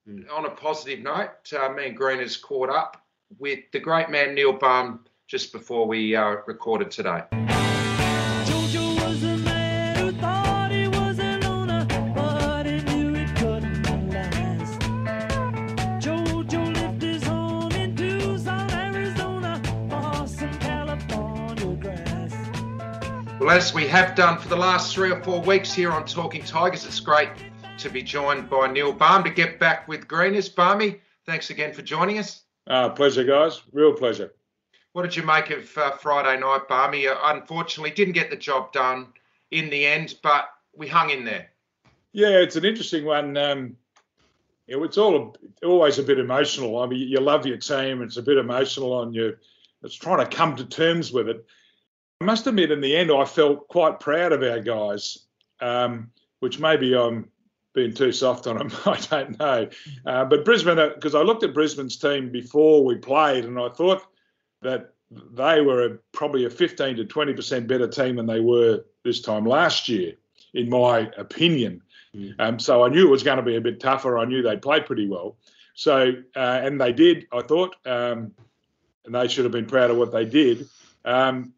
[0.05, 3.01] very- on a positive note, uh, me and Green has caught up
[3.39, 7.23] with the great man Neil Balme just before we uh, recorded today.
[7.31, 14.09] Jojo was a man who thought he was a loner, but he knew it couldn't
[14.11, 14.79] last.
[16.05, 19.59] Jojo lived his home in Tucson, Arizona,
[19.91, 22.35] or some California grass.
[23.39, 26.43] Well, as we have done for the last three or four weeks here on Talking
[26.43, 27.29] Tigers, it's great
[27.77, 30.49] to be joined by Neil Balme to get back with Greeners.
[30.49, 32.43] Balmey, thanks again for joining us.
[32.67, 33.61] Uh, pleasure, guys.
[33.73, 34.33] Real pleasure.
[34.93, 37.09] What did you make of uh, Friday night, Balmey?
[37.09, 39.07] Uh, unfortunately, didn't get the job done
[39.51, 41.49] in the end, but we hung in there.
[42.13, 43.35] Yeah, it's an interesting one.
[43.35, 43.75] Um,
[44.67, 46.79] you know, it's all always a bit emotional.
[46.79, 48.01] I mean, you love your team.
[48.01, 49.35] It's a bit emotional on you.
[49.83, 51.45] It's trying to come to terms with it.
[52.21, 55.19] I must admit, in the end, I felt quite proud of our guys,
[55.59, 56.09] um,
[56.39, 57.29] which maybe I'm
[57.75, 58.71] being too soft on them.
[58.85, 59.69] I don't know.
[60.05, 64.03] Uh, but Brisbane, because I looked at Brisbane's team before we played, and I thought
[64.61, 68.83] that they were a, probably a 15 to 20 percent better team than they were
[69.03, 70.13] this time last year,
[70.53, 71.81] in my opinion.
[72.39, 74.17] Um, so I knew it was going to be a bit tougher.
[74.17, 75.38] I knew they played pretty well.
[75.73, 77.27] So uh, and they did.
[77.31, 78.31] I thought, um,
[79.05, 80.67] and they should have been proud of what they did.
[81.03, 81.53] Um,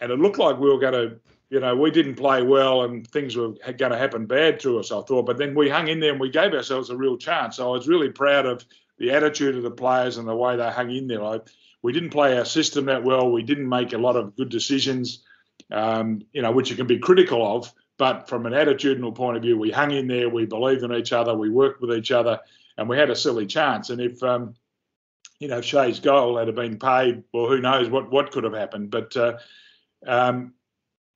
[0.00, 1.20] and it looked like we were going to,
[1.52, 4.90] you know, we didn't play well and things were going to happen bad to us.
[4.90, 7.56] I thought, but then we hung in there and we gave ourselves a real chance.
[7.56, 8.64] So I was really proud of
[8.96, 11.20] the attitude of the players and the way they hung in there.
[11.20, 11.42] Like
[11.82, 13.30] we didn't play our system that well.
[13.30, 15.24] We didn't make a lot of good decisions,
[15.70, 17.70] um, you know, which you can be critical of.
[17.98, 20.30] But from an attitudinal point of view, we hung in there.
[20.30, 21.36] We believed in each other.
[21.36, 22.40] We worked with each other,
[22.78, 23.90] and we had a silly chance.
[23.90, 24.54] And if um,
[25.38, 28.90] you know Shai's goal had been paid, well, who knows what what could have happened?
[28.90, 29.36] But uh,
[30.06, 30.54] um,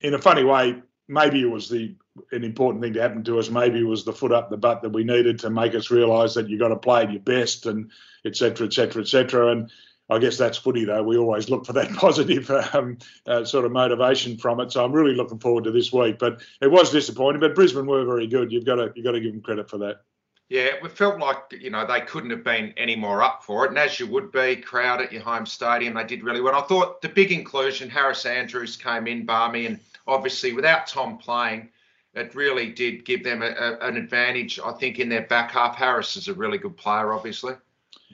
[0.01, 1.95] in a funny way, maybe it was the
[2.33, 3.51] an important thing to happen to us.
[3.51, 6.35] Maybe it was the foot up the butt that we needed to make us realise
[6.35, 7.91] that you've got to play at your best and
[8.25, 9.53] et cetera, et cetera, et cetera.
[9.53, 9.71] And
[10.09, 11.03] I guess that's footy, though.
[11.03, 14.73] We always look for that positive um, uh, sort of motivation from it.
[14.73, 16.19] So I'm really looking forward to this week.
[16.19, 17.41] But it was disappointing.
[17.41, 18.53] But Brisbane were very good.
[18.53, 20.03] You've got to you've got to give them credit for that.
[20.49, 23.71] Yeah, it felt like you know they couldn't have been any more up for it,
[23.71, 26.55] and as you would be, crowd at your home stadium, they did really well.
[26.55, 31.69] I thought the big inclusion, Harris Andrews came in, Balmey, and obviously without Tom playing,
[32.15, 34.61] it really did give them a, a, an advantage.
[34.65, 37.55] I think in their back half, Harris is a really good player, obviously.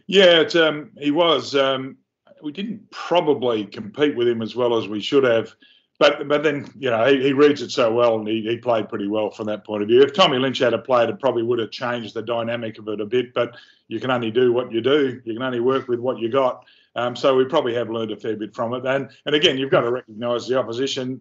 [0.07, 1.55] Yeah, it, um, he was.
[1.55, 1.99] Um,
[2.43, 5.55] we didn't probably compete with him as well as we should have.
[6.03, 8.89] But but then, you know, he, he reads it so well and he, he played
[8.89, 10.03] pretty well from that point of view.
[10.03, 13.07] If Tommy Lynch had played, it probably would have changed the dynamic of it a
[13.07, 13.33] bit.
[13.33, 15.23] But you can only do what you do.
[15.25, 16.65] You can only work with what you got.
[16.97, 18.85] Um, so we probably have learned a fair bit from it.
[18.85, 21.21] And and again, you've got to recognise the opposition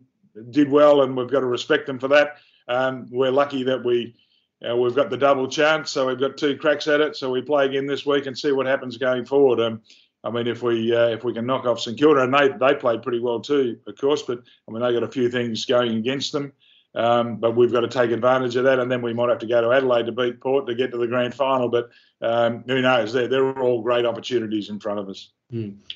[0.50, 2.38] did well, and we've got to respect them for that.
[2.68, 4.16] Um, we're lucky that we
[4.68, 7.16] uh, we've got the double chance, so we've got two cracks at it.
[7.16, 9.60] So we play again this week and see what happens going forward.
[9.60, 9.82] Um,
[10.24, 12.76] I mean, if we uh, if we can knock off St Kilda, and they they
[12.76, 14.22] played pretty well too, of course.
[14.22, 16.54] But I mean, they got a few things going against them.
[16.94, 19.48] Um, but we've got to take advantage of that, and then we might have to
[19.48, 21.70] go to Adelaide to beat Port to get to the grand final.
[21.70, 21.90] But
[22.22, 23.14] um, who knows?
[23.14, 25.32] They're, they're all great opportunities in front of us.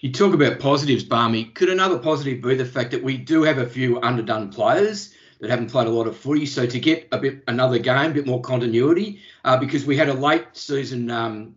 [0.01, 1.53] You talk about positives, Balmey.
[1.53, 5.49] Could another positive be the fact that we do have a few underdone players that
[5.49, 6.45] haven't played a lot of footy?
[6.45, 10.09] So to get a bit another game, a bit more continuity, uh, because we had
[10.09, 11.55] a late season um,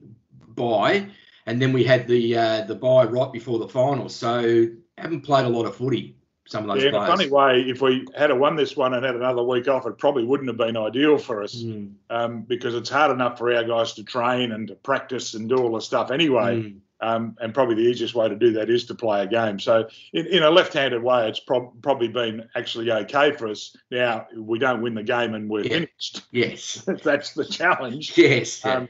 [0.49, 1.09] bye,
[1.49, 4.09] and then we had the uh, the bye right before the final.
[4.09, 6.15] So haven't played a lot of footy.
[6.47, 8.95] Some of those Yeah, in a funny way, if we had a won this one
[8.95, 12.43] and had another week off, it probably wouldn't have been ideal for us Mm, um,
[12.43, 15.73] because it's hard enough for our guys to train and to practice and do all
[15.73, 16.63] the stuff anyway.
[16.63, 16.79] mm.
[17.01, 19.61] Um, and probably the easiest way to do that is to play a game.
[19.61, 23.77] So, in, in a left-handed way, it's prob- probably been actually okay for us.
[23.91, 25.75] Now we don't win the game and we're Yeah.
[25.75, 26.23] finished.
[26.33, 26.83] Yes.
[27.05, 28.19] That's the challenge.
[28.19, 28.65] Yes.
[28.65, 28.89] Um,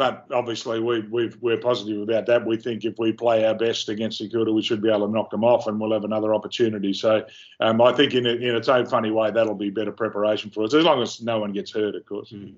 [0.00, 2.46] but obviously, we, we've, we're positive about that.
[2.46, 5.28] We think if we play our best against Security, we should be able to knock
[5.28, 6.94] them off, and we'll have another opportunity.
[6.94, 7.26] So,
[7.60, 10.72] um, I think in, in its own funny way, that'll be better preparation for us,
[10.72, 12.32] as long as no one gets hurt, of course.
[12.32, 12.54] Mm.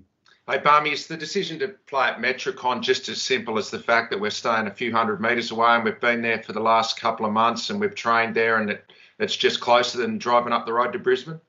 [0.49, 4.13] Hey, Balmey, is the decision to play at Metricon just as simple as the fact
[4.13, 7.01] that we're staying a few hundred metres away and we've been there for the last
[7.01, 8.85] couple of months and we've trained there and it,
[9.19, 11.41] it's just closer than driving up the road to Brisbane?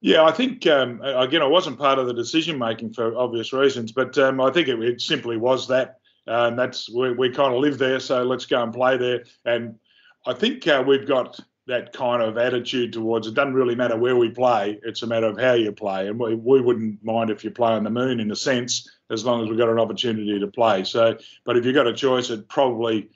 [0.00, 3.92] Yeah, I think um, again, I wasn't part of the decision making for obvious reasons,
[3.92, 5.98] but um, I think it, it simply was that.
[6.28, 9.24] Um, that's we, we kind of live there, so let's go and play there.
[9.44, 9.76] And
[10.26, 11.38] I think uh, we've got
[11.68, 13.34] that kind of attitude towards it.
[13.34, 16.34] Doesn't really matter where we play; it's a matter of how you play, and we,
[16.34, 19.48] we wouldn't mind if you play on the moon in a sense, as long as
[19.48, 20.84] we've got an opportunity to play.
[20.84, 23.08] So, but if you've got a choice, it probably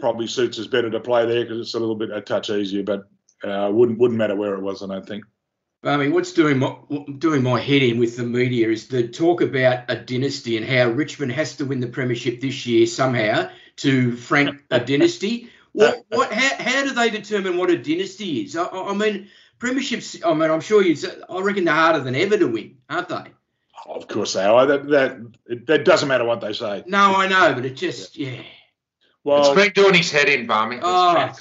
[0.00, 2.82] probably suits us better to play there because it's a little bit a touch easier.
[2.82, 3.08] But
[3.44, 5.24] uh, wouldn't wouldn't matter where it was, I don't think.
[5.84, 6.76] I mean, what's doing my
[7.18, 10.88] doing my head in with the media is the talk about a dynasty and how
[10.88, 15.50] Richmond has to win the premiership this year somehow to frank a dynasty.
[15.72, 18.56] What what how, how do they determine what a dynasty is?
[18.56, 19.28] I, I I mean,
[19.58, 20.22] premierships.
[20.24, 20.96] I mean, I'm sure you.
[21.28, 23.32] I reckon they're harder than ever to win, aren't they?
[23.84, 24.66] Oh, of course they are.
[24.66, 26.84] That that that doesn't matter what they say.
[26.86, 28.28] No, I know, but it just yeah.
[28.30, 28.46] it's
[29.24, 30.78] Well, been doing his head in, Balmey.
[30.80, 31.32] Oh.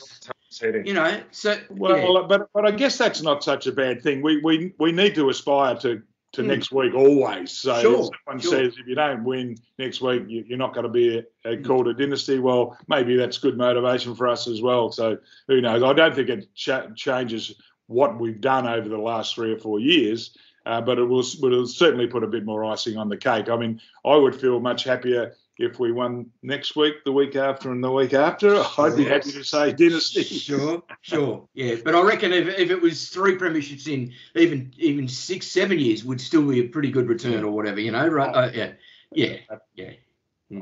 [0.60, 0.86] Been doing his head in.
[0.86, 2.28] You know, so Well, yeah.
[2.28, 4.22] but but I guess that's not such a bad thing.
[4.22, 6.02] We we we need to aspire to
[6.34, 6.48] to Mm.
[6.48, 7.52] next week always.
[7.52, 8.52] So Sure, if someone sure.
[8.52, 11.58] says if you don't win next week, you, you're not going to be a, a
[11.58, 12.40] called a dynasty.
[12.40, 14.92] Well, maybe that's good motivation for us as well.
[14.94, 15.18] So
[15.50, 15.84] who knows?
[15.84, 17.54] I don't think it cha- changes
[17.88, 20.38] what we've done over the last three or four years.
[20.66, 23.50] Uh, but it will, but it'll certainly put a bit more icing on the cake.
[23.50, 25.34] I mean, I would feel much happier
[25.64, 28.64] if we won next week, the week after, and the week after.
[28.78, 30.24] I'd be happy to say dynasty.
[30.24, 31.76] Sure, sure, yeah.
[31.84, 36.04] But I reckon if, if it was three premierships in even even six, seven years,
[36.04, 38.34] would still be a pretty good return or whatever, you know, right?
[38.36, 38.72] Uh, yeah,
[39.14, 39.38] yeah,
[39.76, 39.92] yeah,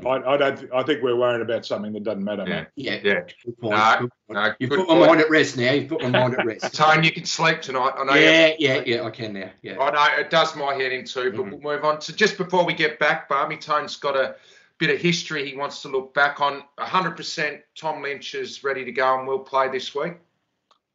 [0.06, 0.56] I, I don't.
[0.56, 2.44] th- I think we're worrying about something that doesn't matter.
[2.46, 2.60] Yeah.
[2.60, 2.66] mate.
[2.76, 3.00] yeah.
[3.02, 3.20] Yeah.
[3.44, 3.72] Good point.
[3.74, 4.46] No, good point.
[4.46, 5.08] No, You've good put my point.
[5.08, 5.72] mind at rest now.
[5.72, 6.74] You've put my mind at rest.
[6.74, 7.94] Tone, you can sleep tonight.
[7.98, 8.14] I know.
[8.14, 9.02] yeah, yeah, yeah.
[9.02, 9.50] I can now.
[9.62, 9.80] Yeah.
[9.80, 11.60] I know it does my head in too, but Mhm.
[11.62, 12.00] we'll move on.
[12.00, 14.36] So just before we get back, Balmey Tone's got a
[14.80, 16.62] bit of history he wants to look back on.
[16.78, 20.14] 100% Tom Lynch is ready to go and will play this week.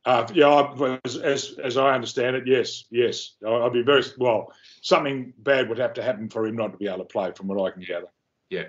[0.03, 3.35] Uh, yeah, I- as, as as I understand it, yes, yes.
[3.45, 4.51] I- I'd be very well.
[4.81, 7.47] Something bad would have to happen for him not to be able to play, from
[7.47, 8.07] what I can gather.
[8.49, 8.65] Yeah.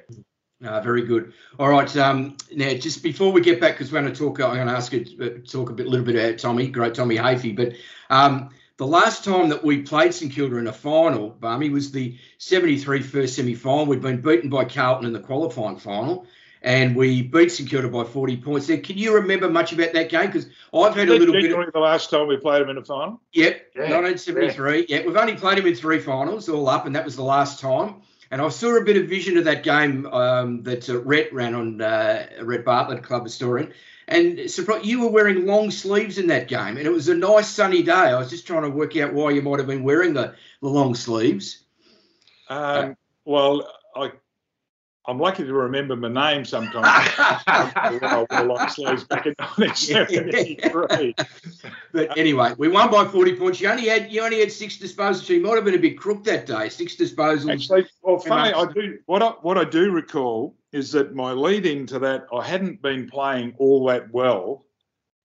[0.65, 1.35] Uh, very good.
[1.59, 1.95] All right.
[1.99, 4.73] Um, now, just before we get back, because we're going to talk, I'm going to
[4.73, 7.55] ask you to talk a bit, little bit about Tommy, great Tommy Hafey.
[7.55, 7.73] But
[8.09, 12.19] um, the last time that we played St Kilda in a final, Balmey, was the
[12.39, 13.87] 73 first semi final.
[13.87, 16.27] We'd been beaten by Carlton in the qualifying final,
[16.61, 18.67] and we beat St Kilda by 40 points.
[18.67, 20.27] Can you remember much about that game?
[20.27, 21.73] Because I've had a little bit of.
[21.73, 23.21] The last time we played him in a final.
[23.33, 24.87] Yep, Yeah, 1973.
[24.89, 25.07] Yeah.
[25.07, 28.03] we've only played him in three finals all up, and that was the last time.
[28.31, 31.55] And I saw a bit of vision of that game um, that uh, Rhett ran
[31.55, 33.73] on uh, Rhett Bartlett, club historian.
[34.09, 34.39] And
[34.85, 37.93] you were wearing long sleeves in that game, and it was a nice sunny day.
[37.93, 40.69] I was just trying to work out why you might have been wearing the, the
[40.69, 41.65] long sleeves.
[42.49, 44.13] Um, well, I
[45.09, 46.85] I'm lucky to remember my name sometimes.
[47.47, 51.15] I wore long sleeves back in 1973.
[51.93, 53.61] But anyway, we won by 40 points.
[53.61, 55.25] You only had you only had six disposals.
[55.25, 56.69] So you might have been a bit crook that day.
[56.69, 57.51] Six disposals.
[57.51, 61.67] Actually, well, funny, I do what I, what I do recall is that my lead
[61.67, 64.65] into that I hadn't been playing all that well.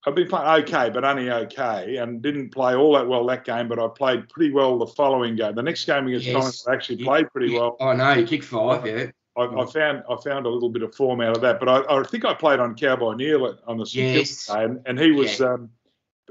[0.05, 3.67] I've been playing okay, but only okay, and didn't play all that well that game.
[3.67, 5.53] But I played pretty well the following game.
[5.53, 6.33] The next game against Yes.
[6.33, 7.77] Collingwood, I actually played pretty well.
[7.79, 8.85] Oh no, you kicked five.
[8.87, 9.11] Yeah.
[9.37, 11.99] I, I found I found a little bit of form out of that, but I,
[11.99, 14.45] I think I played on Cowboy Neale on the Yes.
[14.47, 15.69] Kilda game, and he was um,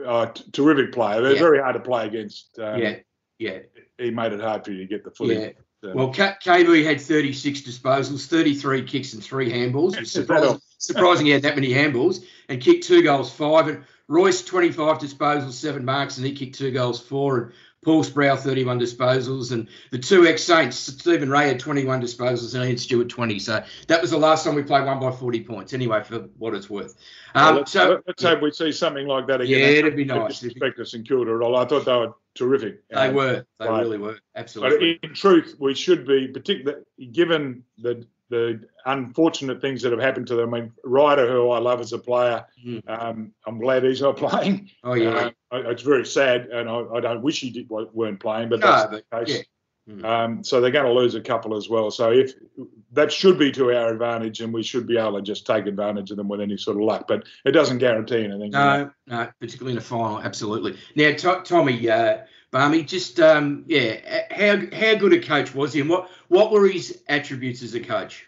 [0.05, 1.21] a t- terrific player.
[1.23, 1.39] They're Yeah.
[1.41, 2.59] very hard to play against.
[2.59, 2.97] Um, Yeah.
[3.39, 3.59] Yeah.
[3.99, 5.35] He made it hard for you to get the footy.
[5.35, 5.51] Yeah.
[5.83, 9.97] Um, Well, K- KB had 36 disposals, 33 kicks, and three handballs.
[9.97, 13.68] It's surprising, surprising he had that many handballs and kicked two goals, five.
[13.68, 17.39] And Royce, 25 disposals, seven marks, and he kicked two goals, four.
[17.39, 17.53] And
[17.83, 19.53] Paul Sproul, 31 disposals.
[19.53, 23.39] And the two ex Saints, Stephen Ray had 21 disposals, and Ian Stewart, 20.
[23.39, 26.55] So that was the last time we played one by 40 points, anyway, for what
[26.55, 26.95] it's worth.
[27.35, 29.59] well, Um, let's, so let's hope we see something like that again.
[29.61, 30.41] Yeah, it'd be nice.
[30.41, 31.57] Disrespect to St Kilda at all.
[31.57, 32.87] I thought they were terrific.
[32.91, 33.47] they Um, were.
[33.59, 33.81] They right.
[33.81, 34.12] really were.
[34.35, 34.99] But Absolutely.
[35.03, 40.37] in truth, we should be, particularly given the the unfortunate things that have happened to
[40.37, 40.55] them.
[40.55, 42.83] I mean, Ryder, who I love as a player, Mm.
[42.89, 44.70] um, I'm glad he's not playing.
[44.85, 45.11] oh, yeah.
[45.11, 48.61] Uh, I- it's very sad, and I, I don't wish he did, weren't playing, but
[48.61, 49.45] No, that's the case.
[49.89, 50.05] Mm.
[50.05, 51.91] Um, so they're going to lose a couple as well.
[51.91, 52.33] So if
[52.93, 56.11] that should be to our advantage, and we should be able to just take advantage
[56.12, 57.07] of them with any sort of luck.
[57.09, 58.51] But it doesn't guarantee anything.
[58.53, 60.76] No, no, particularly in a final, absolutely.
[60.95, 62.18] Now, to- Tommy, uh,
[62.53, 66.67] Balmey, just um, yeah, how how good a coach was he, and what what were
[66.69, 68.27] his attributes as a coach?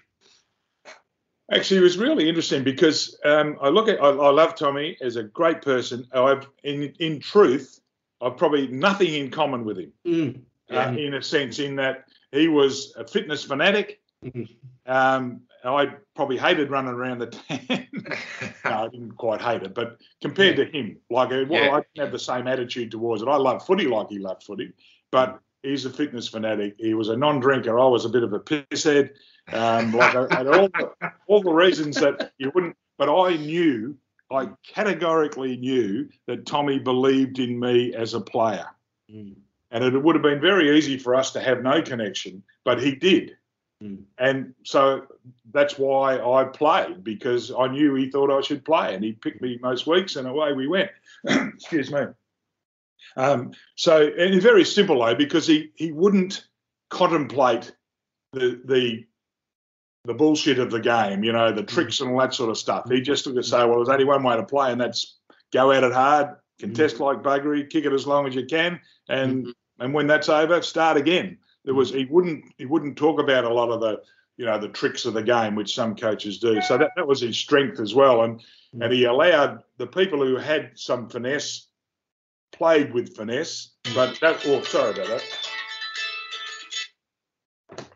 [1.51, 5.16] Actually, it was really interesting because um, I look at I, I love Tommy as
[5.16, 6.07] a great person.
[6.12, 7.81] I've in in truth,
[8.20, 9.93] I've probably nothing in common with him.
[10.07, 10.41] Mm.
[10.70, 14.01] uh, in a sense, in that he was a fitness fanatic.
[14.25, 14.49] Mhm.
[14.87, 17.88] Um, I probably hated running around the tan.
[18.64, 21.70] no, I didn't quite hate it, but compared to him, like uh, well, Yeah.
[21.70, 23.28] I didn't have the same attitude towards it.
[23.28, 24.72] I love footy like he loved footy,
[25.10, 26.74] but he's a fitness fanatic.
[26.78, 27.78] He was a non-drinker.
[27.78, 29.10] I was a bit of a pisshead.
[29.52, 30.92] Um, like I, and all, the,
[31.26, 33.96] all the reasons that you wouldn't, but I knew
[34.32, 38.66] I categorically knew that Tommy believed in me as a player.
[39.10, 39.36] Mm.
[39.70, 42.94] And it would have been very easy for us to have no connection, but he
[42.94, 43.36] did.
[43.83, 44.05] Mm.
[44.18, 45.07] And so
[45.53, 49.43] that's why I played because I knew he thought I should play, and he picked
[49.43, 50.91] me most weeks, and away we went.
[51.24, 52.03] Excuse me.
[53.16, 56.47] Um, so, in a very simple way, because he he wouldn't
[56.91, 57.72] contemplate
[58.33, 59.05] the the
[60.05, 62.91] the bullshit of the game, you know, the tricks and all that sort of stuff.
[62.91, 65.18] He just took to say, well, there's only one way to play, and that's
[65.53, 69.53] go at it hard, contest like buggery, kick it as long as you can, and
[69.80, 71.39] and when that's over, start again.
[71.64, 74.02] There was he wouldn't he wouldn't talk about a lot of the
[74.36, 76.60] you know the tricks of the game, which some coaches do.
[76.62, 78.40] So that, that was his strength as well, and
[78.80, 81.68] and he allowed the people who had some finesse
[82.52, 85.24] played with finesse, but that oh sorry about that.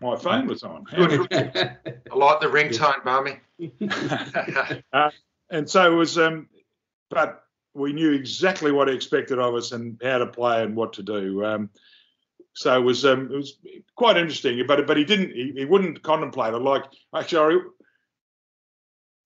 [0.00, 0.84] My phone was on.
[0.92, 1.76] I
[2.14, 3.40] like the ringtone, Balmey.
[5.50, 6.48] and so it was um
[7.10, 7.44] but
[7.74, 11.02] we knew exactly what he expected of us and how to play and what to
[11.02, 11.70] do um
[12.57, 13.59] so it was um it was
[13.94, 16.59] quite interesting but but he didn't he, he wouldn't contemplate it.
[16.59, 16.84] Like
[17.14, 17.59] actually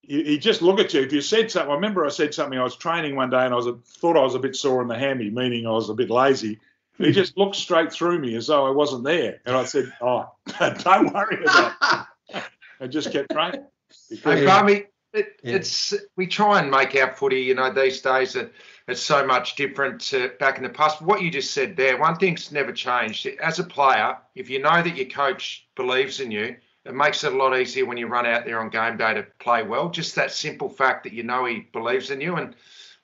[0.03, 1.03] he, he just look at you.
[1.03, 3.53] If you said something i remember i said something i was training one day and
[3.55, 5.89] i was a, thought i was a bit sore in the hammy meaning i was
[5.91, 6.59] a bit lazy.
[6.99, 9.41] He just looked straight through me as though i wasn't there.
[9.47, 12.43] And i said oh don't worry about it.
[12.81, 13.65] I just kept training.
[14.11, 15.57] Because- Hey, Balmey, it, Yeah.
[15.57, 17.41] it's we try and make our footy.
[17.43, 18.53] You know, these days it,
[18.91, 21.01] it's so much different to back in the past.
[21.01, 23.27] What you just said there, one thing's never changed.
[23.43, 27.33] As a player, if you know that your coach believes in you, it makes it
[27.33, 29.91] a lot easier when you run out there on game day to play well.
[29.91, 32.55] Just that simple fact that you know he believes in you, and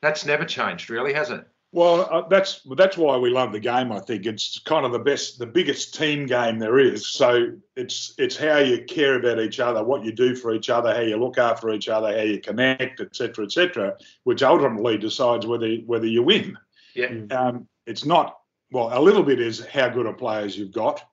[0.00, 1.46] that's never changed, really, has it?
[1.76, 3.92] Well, uh, that's that's why we love the game.
[3.92, 7.06] I think it's kind of the best, the biggest team game there is.
[7.06, 10.94] So it's it's how you care about each other, what you do for each other,
[10.94, 15.70] how you look after each other, how you connect, etc., etc., which ultimately decides whether
[15.84, 16.56] whether you win.
[16.94, 17.12] Yeah.
[17.30, 18.38] Um, it's not
[18.70, 21.04] well, a little bit is how good a players you've got,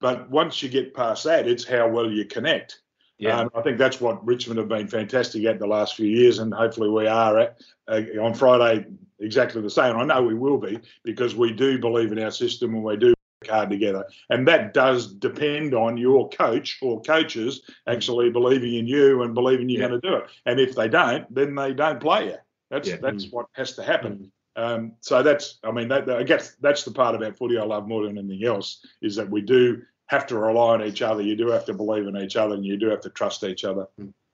[0.00, 2.80] but once you get past that, it's how well you connect.
[3.18, 3.40] Yeah.
[3.40, 6.52] Um, I think that's what Richmond have been fantastic at the last few years, and
[6.52, 8.86] hopefully we are at, uh, on Friday
[9.20, 9.96] exactly the same.
[9.96, 13.08] I know we will be because we do believe in our system and we do
[13.08, 18.86] work hard together, and that does depend on your coach or coaches actually believing in
[18.86, 19.88] you and believing you're Yeah.
[19.88, 20.24] going to do it.
[20.44, 22.36] And if they don't, then they don't play you.
[22.70, 22.96] That's Yeah.
[23.00, 24.30] that's what has to happen.
[24.56, 27.86] Um, so that's, I mean, that, I guess that's the part about footy I love
[27.86, 31.22] more than anything else is that we do have to rely on each other.
[31.22, 33.64] You do have to believe in each other, and you do have to trust each
[33.64, 33.88] other.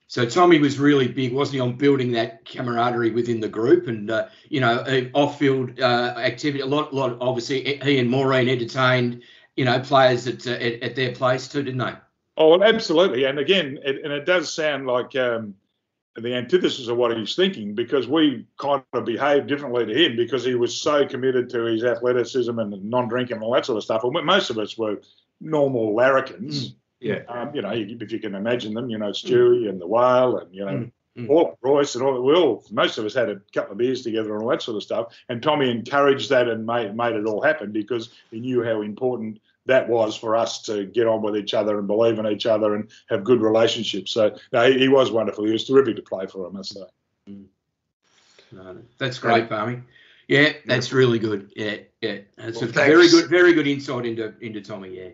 [0.06, 4.10] So Tommy was really big, wasn't he, on building that camaraderie within the group and
[4.10, 6.60] uh, you know uh, off-field uh, activity.
[6.60, 7.16] A lot, lot.
[7.20, 9.22] Obviously, he and Maureen entertained
[9.56, 11.94] you know players at, uh, at at their place too, didn't they?
[12.36, 13.24] Oh, absolutely.
[13.24, 15.54] And again, it, and it does sound like um,
[16.16, 20.44] the antithesis of what he's thinking because we kind of behaved differently to him because
[20.44, 24.04] he was so committed to his athleticism and non-drinking and all that sort of stuff.
[24.04, 25.00] And most of us were
[25.43, 26.74] normal larrikins.
[27.01, 27.22] Yeah.
[27.28, 30.55] Um, you know, if you can imagine them, you know, Stewie and the Whale and,
[30.55, 31.28] you know, Mm, mm.
[31.28, 34.32] all Royce and all, we all, most of us had a couple of beers together
[34.34, 35.14] and all that sort of stuff.
[35.28, 39.40] And Tommy encouraged that and made, made it all happen because he knew how important
[39.66, 42.74] that was for us to get on with each other and believe in each other
[42.74, 44.11] and have good relationships.
[44.12, 45.45] So no, he, he was wonderful.
[45.45, 47.36] He was terrific to play for, I must say.
[48.53, 49.82] No, that's great, Balmey.
[50.28, 51.53] Yeah, that's really good.
[51.57, 52.18] Yeah, yeah.
[52.36, 52.88] That's Well, a thanks.
[52.88, 54.97] very good, very good insight into into Tommy.
[54.97, 55.09] Yeah.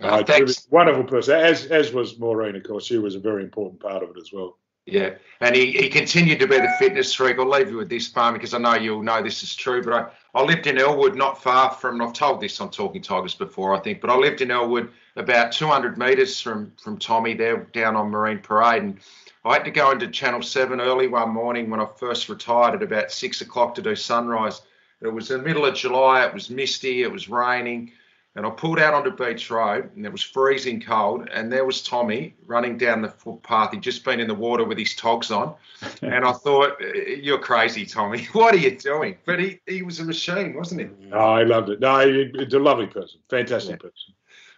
[0.00, 0.66] Uh, thanks.
[0.70, 2.84] wonderful person, as as was Maureen, of course.
[2.84, 4.58] She was a very important part of it as well.
[4.86, 7.40] Yeah, and he, he continued to be the fitness freak.
[7.40, 9.82] I'll leave you with this, Balmey, because I know you'll know this is true.
[9.82, 12.00] But I, I lived in Elwood, not far from.
[12.00, 14.00] I've told this on Talking Tigers before, I think.
[14.00, 18.38] But I lived in Elwood, about 200 metres from from Tommy, there down on Marine
[18.38, 19.00] Parade, and
[19.44, 22.82] I had to go into Channel Seven early one morning when I first retired at
[22.82, 24.62] about six o'clock to do sunrise.
[25.00, 26.24] It was the middle of July.
[26.24, 27.02] It was misty.
[27.02, 27.90] It was raining.
[28.36, 31.26] And I pulled out onto Beach Road and it was freezing cold.
[31.32, 33.72] And there was Tommy running down the footpath.
[33.72, 35.54] He'd just been in the water with his togs on.
[36.02, 38.24] And I thought, You're crazy, Tommy.
[38.32, 39.16] What are you doing?
[39.24, 41.10] But he, he was a machine, wasn't he?
[41.12, 41.80] Oh, I loved it.
[41.80, 44.14] No, he, he's a lovely person, fantastic person.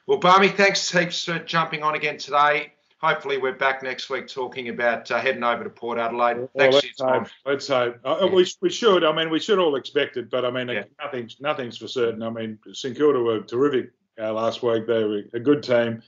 [0.07, 2.73] Well, Balmey, thanks heaps for jumping on again today.
[3.01, 6.39] Hopefully, we're back next week talking about uh, heading over to Port Adelaide.
[6.39, 7.29] Well, Thanks let's hope.
[7.47, 8.01] Let's hope.
[8.05, 8.35] Uh, Yeah.
[8.35, 9.05] we, we should.
[9.05, 10.83] I mean, we should all expect it, but I mean, Yeah.
[11.01, 12.25] nothing's nothing's for certain.
[12.25, 14.89] I mean, St Kilda were terrific uh, last week.
[14.89, 16.03] They were a good team,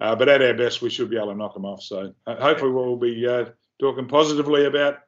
[0.00, 1.82] uh, but at our best, we should be able to knock them off.
[1.82, 3.46] So uh, hopefully, we'll be uh,
[3.80, 4.98] talking positively about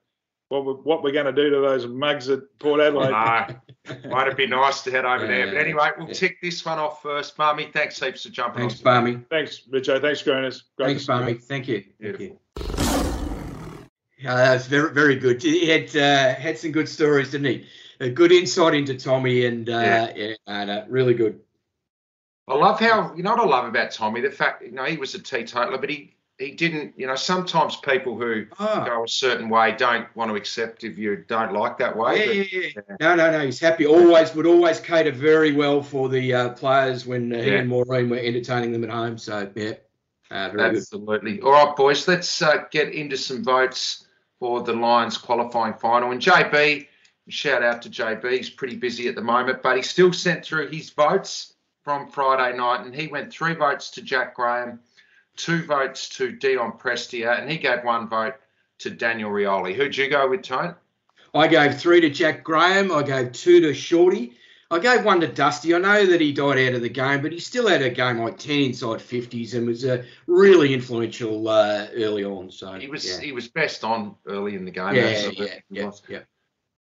[0.51, 3.11] what we're, what we're going to do to those mugs at Port Adelaide.
[3.11, 5.47] No, might it be nice to head over there?
[5.47, 6.13] But anyway, we'll Yeah.
[6.13, 7.37] tick this one off first.
[7.37, 9.05] Balmey, thanks heaps for jumping Thanks, on.
[9.05, 9.25] Balmey.
[9.31, 10.01] Thanks, Richo.
[10.01, 10.65] Thanks, Granus.
[10.77, 11.13] Great Thanks, see.
[11.13, 11.41] Balmey.
[11.41, 11.85] Thank you.
[12.03, 12.39] Thank you.
[14.27, 15.41] Uh, that's very, very good.
[15.43, 17.67] He had uh, had some good stories, didn't he?
[18.01, 20.13] A good insight into Tommy, and uh, Yeah.
[20.17, 21.41] yeah, and, uh, really good.
[22.49, 24.21] I love how you know what I love about Tommy.
[24.21, 26.95] The fact you know he was a teetotaler, but he he didn't.
[26.97, 30.99] You know, sometimes people who Oh, go a certain way don't want to accept if
[30.99, 32.49] you don't like that yeah, way.
[32.51, 32.97] yeah, yeah.
[32.99, 33.45] No, no, no.
[33.45, 33.86] He's happy.
[33.86, 38.09] Always would always cater very well for the uh, players when uh, he and Maureen
[38.11, 39.18] were entertaining them at home.
[39.18, 39.74] So yeah,
[40.30, 40.76] uh, very good.
[40.78, 41.41] Absolutely.
[41.43, 44.07] All right, boys, let's uh, get into some votes
[44.38, 46.11] for the Lions qualifying final.
[46.12, 46.86] And JB,
[47.28, 48.30] shout out to JB.
[48.32, 52.57] He's pretty busy at the moment, but he still sent through his votes from Friday
[52.57, 54.80] night, and he went three votes to Jack Graham,
[55.45, 58.34] two votes to Dion Prestia, and he gave one vote
[58.78, 59.74] to Daniel Rioli.
[59.74, 60.74] Who'd you go with, Tone?
[61.34, 62.91] I gave three to Jack Graham.
[62.91, 64.32] I gave two to Shorty.
[64.72, 65.74] I gave one to Dusty.
[65.74, 68.18] I know that he died out of the game, but he still had a game
[68.18, 72.51] like 10 inside 50s and was uh, really influential uh, early on.
[72.53, 73.20] So He was yeah.
[73.20, 74.95] he was best on early in the game.
[74.95, 76.20] yeah, yeah, yeah, yeah.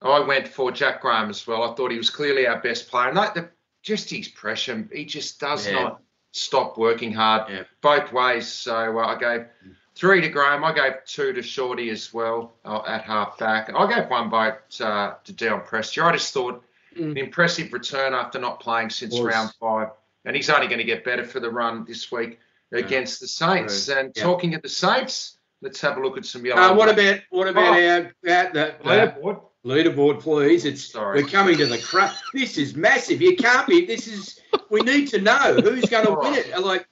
[0.02, 1.62] I went for Jack Graham as well.
[1.70, 3.08] I thought he was clearly our best player.
[3.08, 3.50] And like the,
[3.82, 5.72] just his pressure, he just does Yeah.
[5.82, 6.02] not
[6.36, 7.62] stop working hard Yeah.
[7.80, 8.46] both ways.
[8.46, 9.46] So uh, I gave
[9.94, 10.64] three to Graham.
[10.64, 13.70] I gave two to Shorty as well uh, at half back.
[13.74, 16.04] I gave one vote uh, to Dion Prestia.
[16.04, 16.62] I just thought
[16.96, 17.10] Mm.
[17.10, 19.88] an impressive return after not playing since round five.
[20.24, 22.38] And he's only going to get better for the run this week
[22.72, 23.88] against the Saints.
[23.90, 24.22] And Yeah.
[24.22, 26.62] talking of the Saints, let's have a look at some yellow.
[26.62, 27.82] Uh, what about what about Oh.
[27.82, 29.40] our, our the, the Leaderboard?
[29.66, 30.64] Leaderboard, please?
[30.64, 31.22] It's Sorry.
[31.22, 32.14] we're coming to the crap.
[32.32, 33.20] This is massive.
[33.20, 33.84] You can't be.
[33.84, 34.40] This is.
[34.70, 36.46] We need to know who's going to win right.
[36.46, 36.60] it.
[36.60, 36.86] Like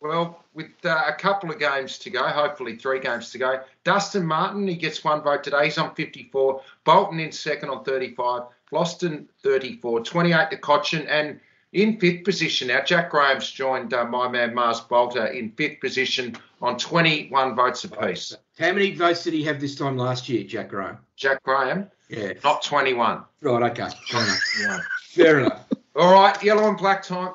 [0.00, 4.24] Well, with uh, a couple of games to go, hopefully three games to go, Dustin
[4.24, 5.64] Martin, he gets one vote today.
[5.64, 6.62] He's on 54.
[6.84, 8.42] Bolton in second on 35.
[8.70, 10.04] Vlastuin 34.
[10.04, 11.06] 28 to Cotchin.
[11.08, 11.40] And
[11.72, 16.36] in fifth position now, Jack Graham's joined uh, my man Mars Bolter in fifth position
[16.60, 18.36] on 21 votes apiece.
[18.58, 20.98] how many votes did he have this time last year, Jack Graham?
[21.16, 22.32] Jack Graham, Yeah.
[22.44, 23.24] not 21.
[23.40, 23.70] Right.
[23.70, 23.88] Okay.
[24.10, 24.40] Fair enough.
[24.60, 24.78] Yeah.
[25.10, 25.64] Fair enough.
[25.96, 27.34] All right, yellow and black time.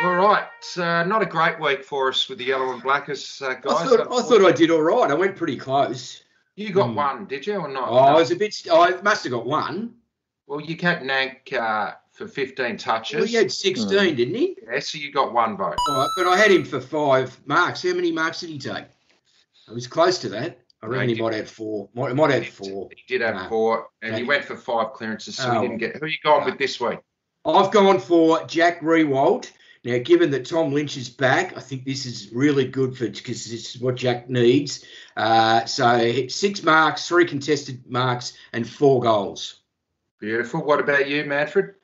[0.00, 3.48] All right, uh, not a great week for us with the yellow and blackers, uh,
[3.48, 3.62] I guys.
[3.64, 5.10] thought, I thought I did all right.
[5.10, 6.22] I went pretty close.
[6.54, 6.94] you got Hmm.
[6.96, 7.88] one, did you, or not?
[7.88, 8.52] Oh, I was a bit.
[8.72, 9.94] I must have got one.
[10.48, 13.16] Well, you had Nank uh, for 15 touches.
[13.18, 14.56] Well, he had 16, didn't he?
[14.66, 15.76] Yeah, so you got one vote.
[15.90, 17.82] All right, but I had him for five marks.
[17.82, 18.84] How many marks did he take?
[19.68, 20.58] I was close to that.
[20.82, 21.90] I No, reckon he he might have four.
[21.94, 22.88] Might, might have four.
[22.96, 23.48] He did have No.
[23.50, 25.60] four, and he went for five clearances, so Oh.
[25.60, 25.96] he didn't get.
[25.96, 27.00] Who are you going with this week?
[27.44, 29.52] I've gone for Jack Riewoldt.
[29.84, 33.44] Now, given that Tom Lynch is back, I think this is really good for because
[33.50, 34.84] this is what Jack needs.
[35.16, 39.57] Uh, so six marks, three contested marks, and four goals.
[40.20, 40.64] Beautiful.
[40.64, 41.74] What about you, Manfred?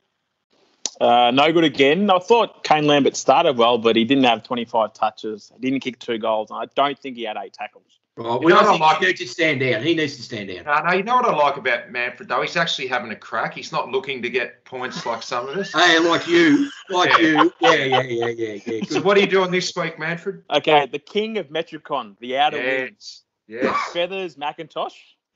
[1.01, 2.09] Uh, no good again.
[2.11, 5.51] I thought Kane Lambert started well, but he didn't have 25 touches.
[5.55, 6.51] He didn't kick two goals.
[6.51, 7.99] And I don't think he had eight tackles.
[8.16, 8.26] Right.
[8.41, 9.82] You Well, know I what I think he needs to stand down.
[9.82, 10.68] He needs to stand down.
[10.68, 12.43] Uh, no, you know what I like about Manfred though?
[12.43, 13.55] He's actually having a crack.
[13.55, 15.72] He's not looking to get points like some of us.
[15.72, 17.43] Hey, like you, like Yeah.
[17.43, 17.53] you.
[17.61, 18.80] Yeah, yeah, yeah, yeah, yeah.
[18.89, 20.45] So what are you doing this week, Manfred?
[20.49, 23.22] Okay, the king of Metricon, the outer wings.
[23.49, 23.64] Yes.
[23.64, 23.93] Yes.
[23.93, 24.93] Feathers McIntosh.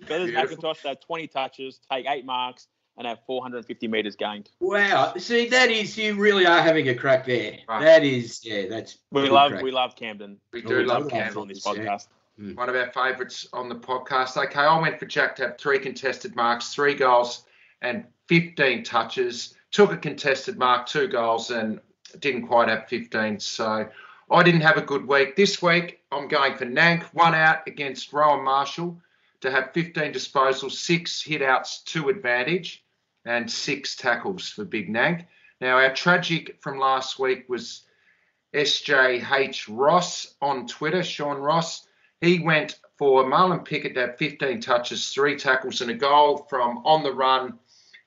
[0.06, 0.62] Feathers Beautiful.
[0.62, 2.68] McIntosh had 20 touches, take eight marks,
[2.98, 4.50] and have 450 metres gained.
[4.60, 5.14] Wow.
[5.16, 7.58] See, that is you really are having a crack there.
[7.68, 7.80] Right.
[7.82, 8.98] That is, yeah, that's.
[9.12, 9.62] We love crack.
[9.62, 10.36] we love Kamdyn.
[10.52, 11.38] We Oh, do we love love Cam.
[11.38, 11.72] on this Yeah.
[11.72, 12.08] podcast.
[12.38, 12.54] Hmm.
[12.54, 14.36] One of our favourites on the podcast.
[14.36, 17.44] Okay, I went for Jack to have three contested marks, three goals,
[17.82, 19.54] and 15 touches.
[19.70, 21.80] Took a contested mark, two goals, and
[22.20, 23.38] didn't quite have 15.
[23.38, 23.88] So
[24.30, 25.36] I didn't have a good week.
[25.36, 29.00] This week, I'm going for Nank, one out against Rowan Marshall
[29.40, 32.82] to have 15 disposals, six hit outs, two advantage,
[33.28, 35.26] and six tackles for Big Nank.
[35.60, 37.82] Now, our tragic from last week was
[38.54, 41.86] SJH Ross on Twitter, Sean Ross.
[42.22, 46.78] He went for Marlion Pickett to have 15 touches, three tackles, and a goal from
[46.86, 47.58] on the run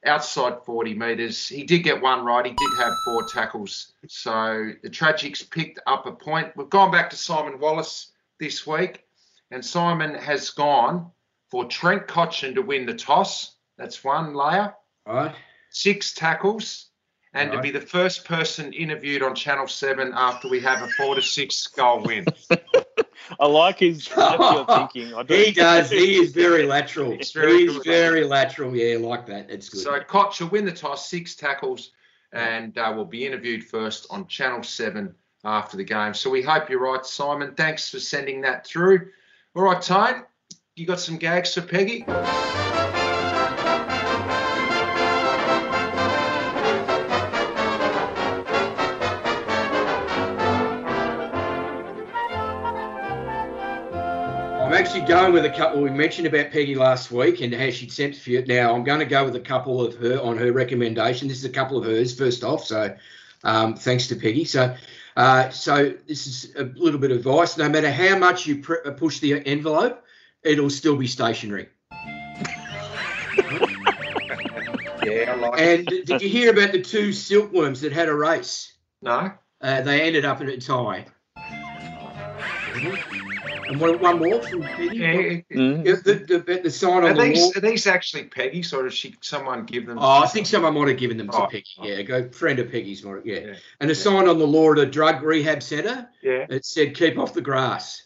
[0.08, 1.48] outside 40 metres.
[1.48, 2.44] He did get one right.
[2.44, 3.94] He did have four tackles.
[4.08, 6.58] So the Tragics picked up a point.
[6.58, 9.06] We've gone back to Simon Wallace this week,
[9.52, 11.12] and Simon has gone
[11.52, 13.56] for Trent Cotchin to win the toss.
[13.78, 14.74] That's one layer,
[15.06, 15.36] Right.
[15.70, 16.88] six tackles,
[17.34, 21.16] and to be the first person interviewed on Channel 7 after we have a four
[21.16, 22.26] to six goal win.
[23.40, 25.14] I like his left field thinking.
[25.14, 25.34] I do.
[25.34, 25.90] He does.
[25.90, 27.14] He is very lateral.
[27.14, 27.86] It's very He's good.
[27.86, 28.76] very lateral.
[28.76, 29.50] Yeah, like that.
[29.50, 29.82] It's good.
[29.82, 31.92] So Cotch will win the toss, six tackles,
[32.34, 36.14] and uh, will be interviewed first on Channel 7 after the game.
[36.14, 37.54] So we hope you're right, Simon.
[37.56, 39.08] Thanks for sending that through.
[39.56, 40.24] All right, Tone,
[40.76, 42.06] you got some gags for Peggy?
[54.92, 55.82] Actually going with a couple.
[55.82, 58.46] We mentioned about Peggy last week and how she'd sent for you.
[58.46, 61.30] Now I'm going to go with a couple of her on her recommendation.
[61.30, 62.66] This is a couple of hers first off.
[62.66, 62.94] So
[63.46, 64.44] um, thanks to Peggy.
[64.44, 64.76] So
[65.16, 67.58] uh, so this is a little bit of advice.
[67.58, 70.04] No matter how much you pr- uh, push the envelope,
[70.44, 71.70] it'll still be stationary.
[75.04, 75.60] Yeah, like.
[75.60, 78.74] And did you hear about the two silkworms that had a race?
[79.02, 79.32] No?
[79.60, 81.08] Uh, they ended up in a tie.
[83.72, 84.98] And one, one more from Peggy.
[84.98, 85.58] Yeah.
[85.58, 85.86] Mm.
[85.86, 87.54] Yeah, the, the, the sign Are on the these, wall.
[87.56, 89.98] are these actually Peggy's or does she someone give them?
[89.98, 91.66] Oh, I think someone might have given them to Oh, Peggy.
[91.80, 91.86] oh.
[91.86, 93.02] Yeah, go friend of Peggy's.
[93.04, 93.40] Might, yeah.
[93.40, 93.54] Yeah.
[93.80, 96.48] And a sign on the law at a drug rehab centre Yeah.
[96.48, 98.04] that said "Keep off the grass,"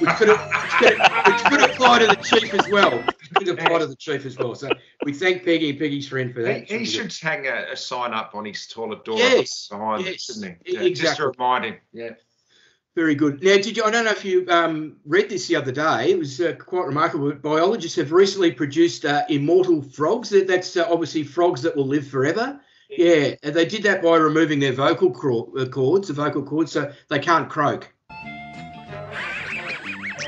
[0.00, 0.38] which could, which
[0.78, 2.96] could, which could apply to the chief as well.
[2.96, 4.54] Which could apply to the chief as well.
[4.54, 4.70] So
[5.04, 6.70] we thank Peggy and Peggy's friend for that.
[6.70, 10.14] He, he should hang a, a sign up on his toilet door Yes, behind yes,
[10.14, 10.72] it, shouldn't he?
[10.88, 11.76] Yeah, Just to remind him.
[11.92, 12.10] Yeah.
[12.94, 13.42] Very good.
[13.42, 13.84] Now, did you?
[13.84, 16.10] I don't know if you um, read this the other day.
[16.10, 17.32] It was uh, quite remarkable.
[17.32, 20.28] Biologists have recently produced uh, immortal frogs.
[20.28, 22.60] That, that's uh, obviously frogs that will live forever.
[22.90, 25.08] Yeah, and they did that by removing their vocal
[25.58, 27.90] uh, cords, the vocal cords, so they can't croak.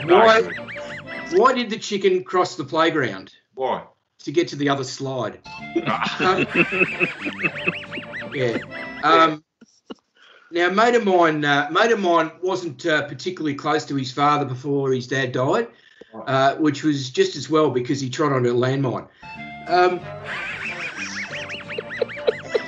[0.04, 0.42] Why?
[1.32, 3.84] Why did the chicken cross the playground Why?
[4.20, 5.40] to get to the other slide?
[6.20, 6.46] Um,
[8.34, 8.58] yeah.
[9.02, 9.44] Um,
[10.54, 14.44] now, mate of mine, uh, mate of mine wasn't uh, particularly close to his father
[14.44, 15.66] before his dad died,
[16.26, 19.08] uh, which was just as well because he trod on a landmine.
[19.66, 20.00] Um,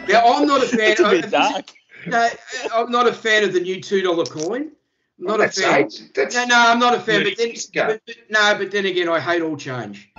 [0.09, 0.81] now, I'm not a fan.
[0.91, 1.65] It's a bit of, dark.
[2.07, 2.29] no,
[2.75, 4.73] I'm not a fan of the new two dollar coin.
[5.21, 5.89] I'm not a fan.
[6.17, 7.23] No, no, I'm not a fan.
[7.25, 10.11] But then, but, but- no, but then again, I hate all change.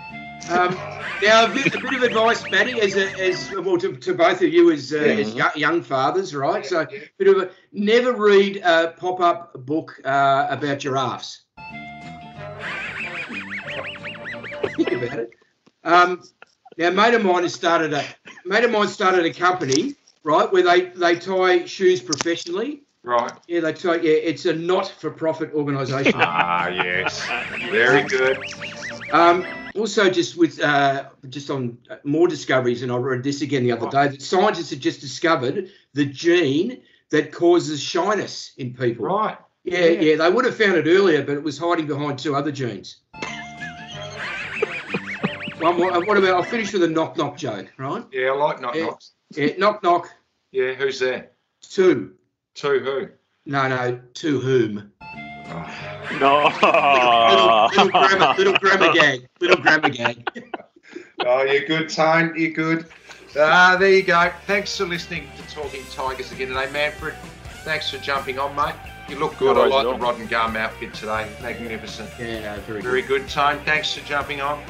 [0.50, 0.74] Um,
[1.22, 4.42] now, a bit, a bit of advice, Matty, as a, as well to, to both
[4.42, 6.66] of you as, uh, as young, fathers, right?
[6.66, 6.86] So,
[7.18, 11.42] bit of a never read a pop-up book uh, about giraffes.
[14.76, 15.32] Think about it.
[15.84, 16.24] Um,
[16.78, 18.04] now, a mate of mine has started a
[18.46, 22.84] mate of mine started a company, right, where they they tie shoes professionally.
[23.08, 23.32] Right.
[23.48, 23.96] Yeah, they tie.
[23.96, 26.12] Yeah, it's a not-for-profit organisation.
[26.18, 27.26] Ah, yes.
[27.72, 28.38] Very good.
[29.14, 29.46] Um,
[29.76, 33.90] also, just with uh, just on more discoveries, and I read this again the other
[33.90, 36.82] day that scientists have just discovered the gene
[37.12, 39.06] that causes shyness in people.
[39.06, 39.38] Right.
[39.64, 42.52] Yeah, yeah, they would have found it earlier, but it was hiding behind two other
[42.52, 42.98] genes.
[45.60, 45.94] One more.
[45.94, 46.36] uh, What about?
[46.36, 48.04] I'll finish with a knock knock joke, right?
[48.12, 48.86] Yeah, I like knock Yeah.
[48.88, 49.12] knocks.
[49.34, 50.10] Yeah, knock knock.
[50.52, 51.32] Yeah, who's there?
[51.62, 52.16] Two.
[52.58, 53.08] To who?
[53.46, 54.00] No, no.
[54.16, 54.92] To whom?
[55.02, 57.70] Oh, No.
[57.70, 59.28] Little, little grammar, little grammar gag.
[59.40, 60.28] Little grammar gag.
[61.26, 62.34] oh you're good, Tone.
[62.36, 62.88] You're good.
[63.38, 64.32] Ah, there you go.
[64.48, 67.14] Thanks for listening to Talking Tigers again today, Manfred.
[67.64, 68.74] Thanks for jumping on, mate.
[69.08, 69.56] You look good.
[69.56, 69.98] No I like the all.
[70.00, 71.30] rod and gum outfit today.
[71.42, 72.10] Magnificent.
[72.20, 73.22] Yeah, no, very, Very good.
[73.22, 73.60] good, Tone.
[73.66, 74.62] Thanks for jumping on.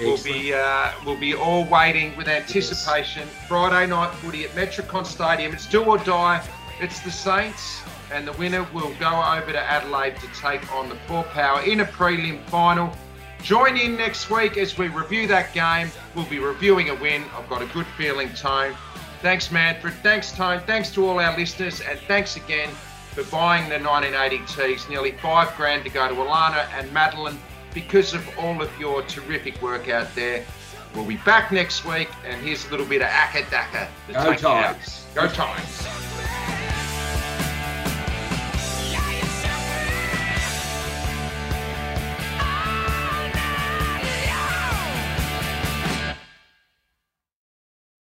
[0.00, 3.26] We'll be uh, we'll be all waiting with anticipation.
[3.48, 5.52] Friday night footy at Metricon Stadium.
[5.52, 6.44] It's do or die.
[6.80, 10.96] It's the Saints, and the winner will go over to Adelaide to take on the
[11.06, 12.92] Four Power in a prelim final.
[13.42, 15.88] Join in next week as we review that game.
[16.14, 17.24] We'll be reviewing a win.
[17.36, 18.74] I've got a good feeling, Tone.
[19.22, 19.94] Thanks, Manfred.
[20.02, 20.60] Thanks, Tone.
[20.66, 22.70] Thanks to all our listeners, and thanks again
[23.12, 24.88] for buying the 1980 tees.
[24.88, 27.38] Nearly five grand to go to Alana and Madeline
[27.72, 30.44] because of all of your terrific work out there.
[30.94, 33.88] We'll be back next week, and here's a little bit of Akka Daka.
[34.08, 34.74] Go take you out.
[34.74, 35.06] Tigers.
[35.14, 36.43] Go Tigers.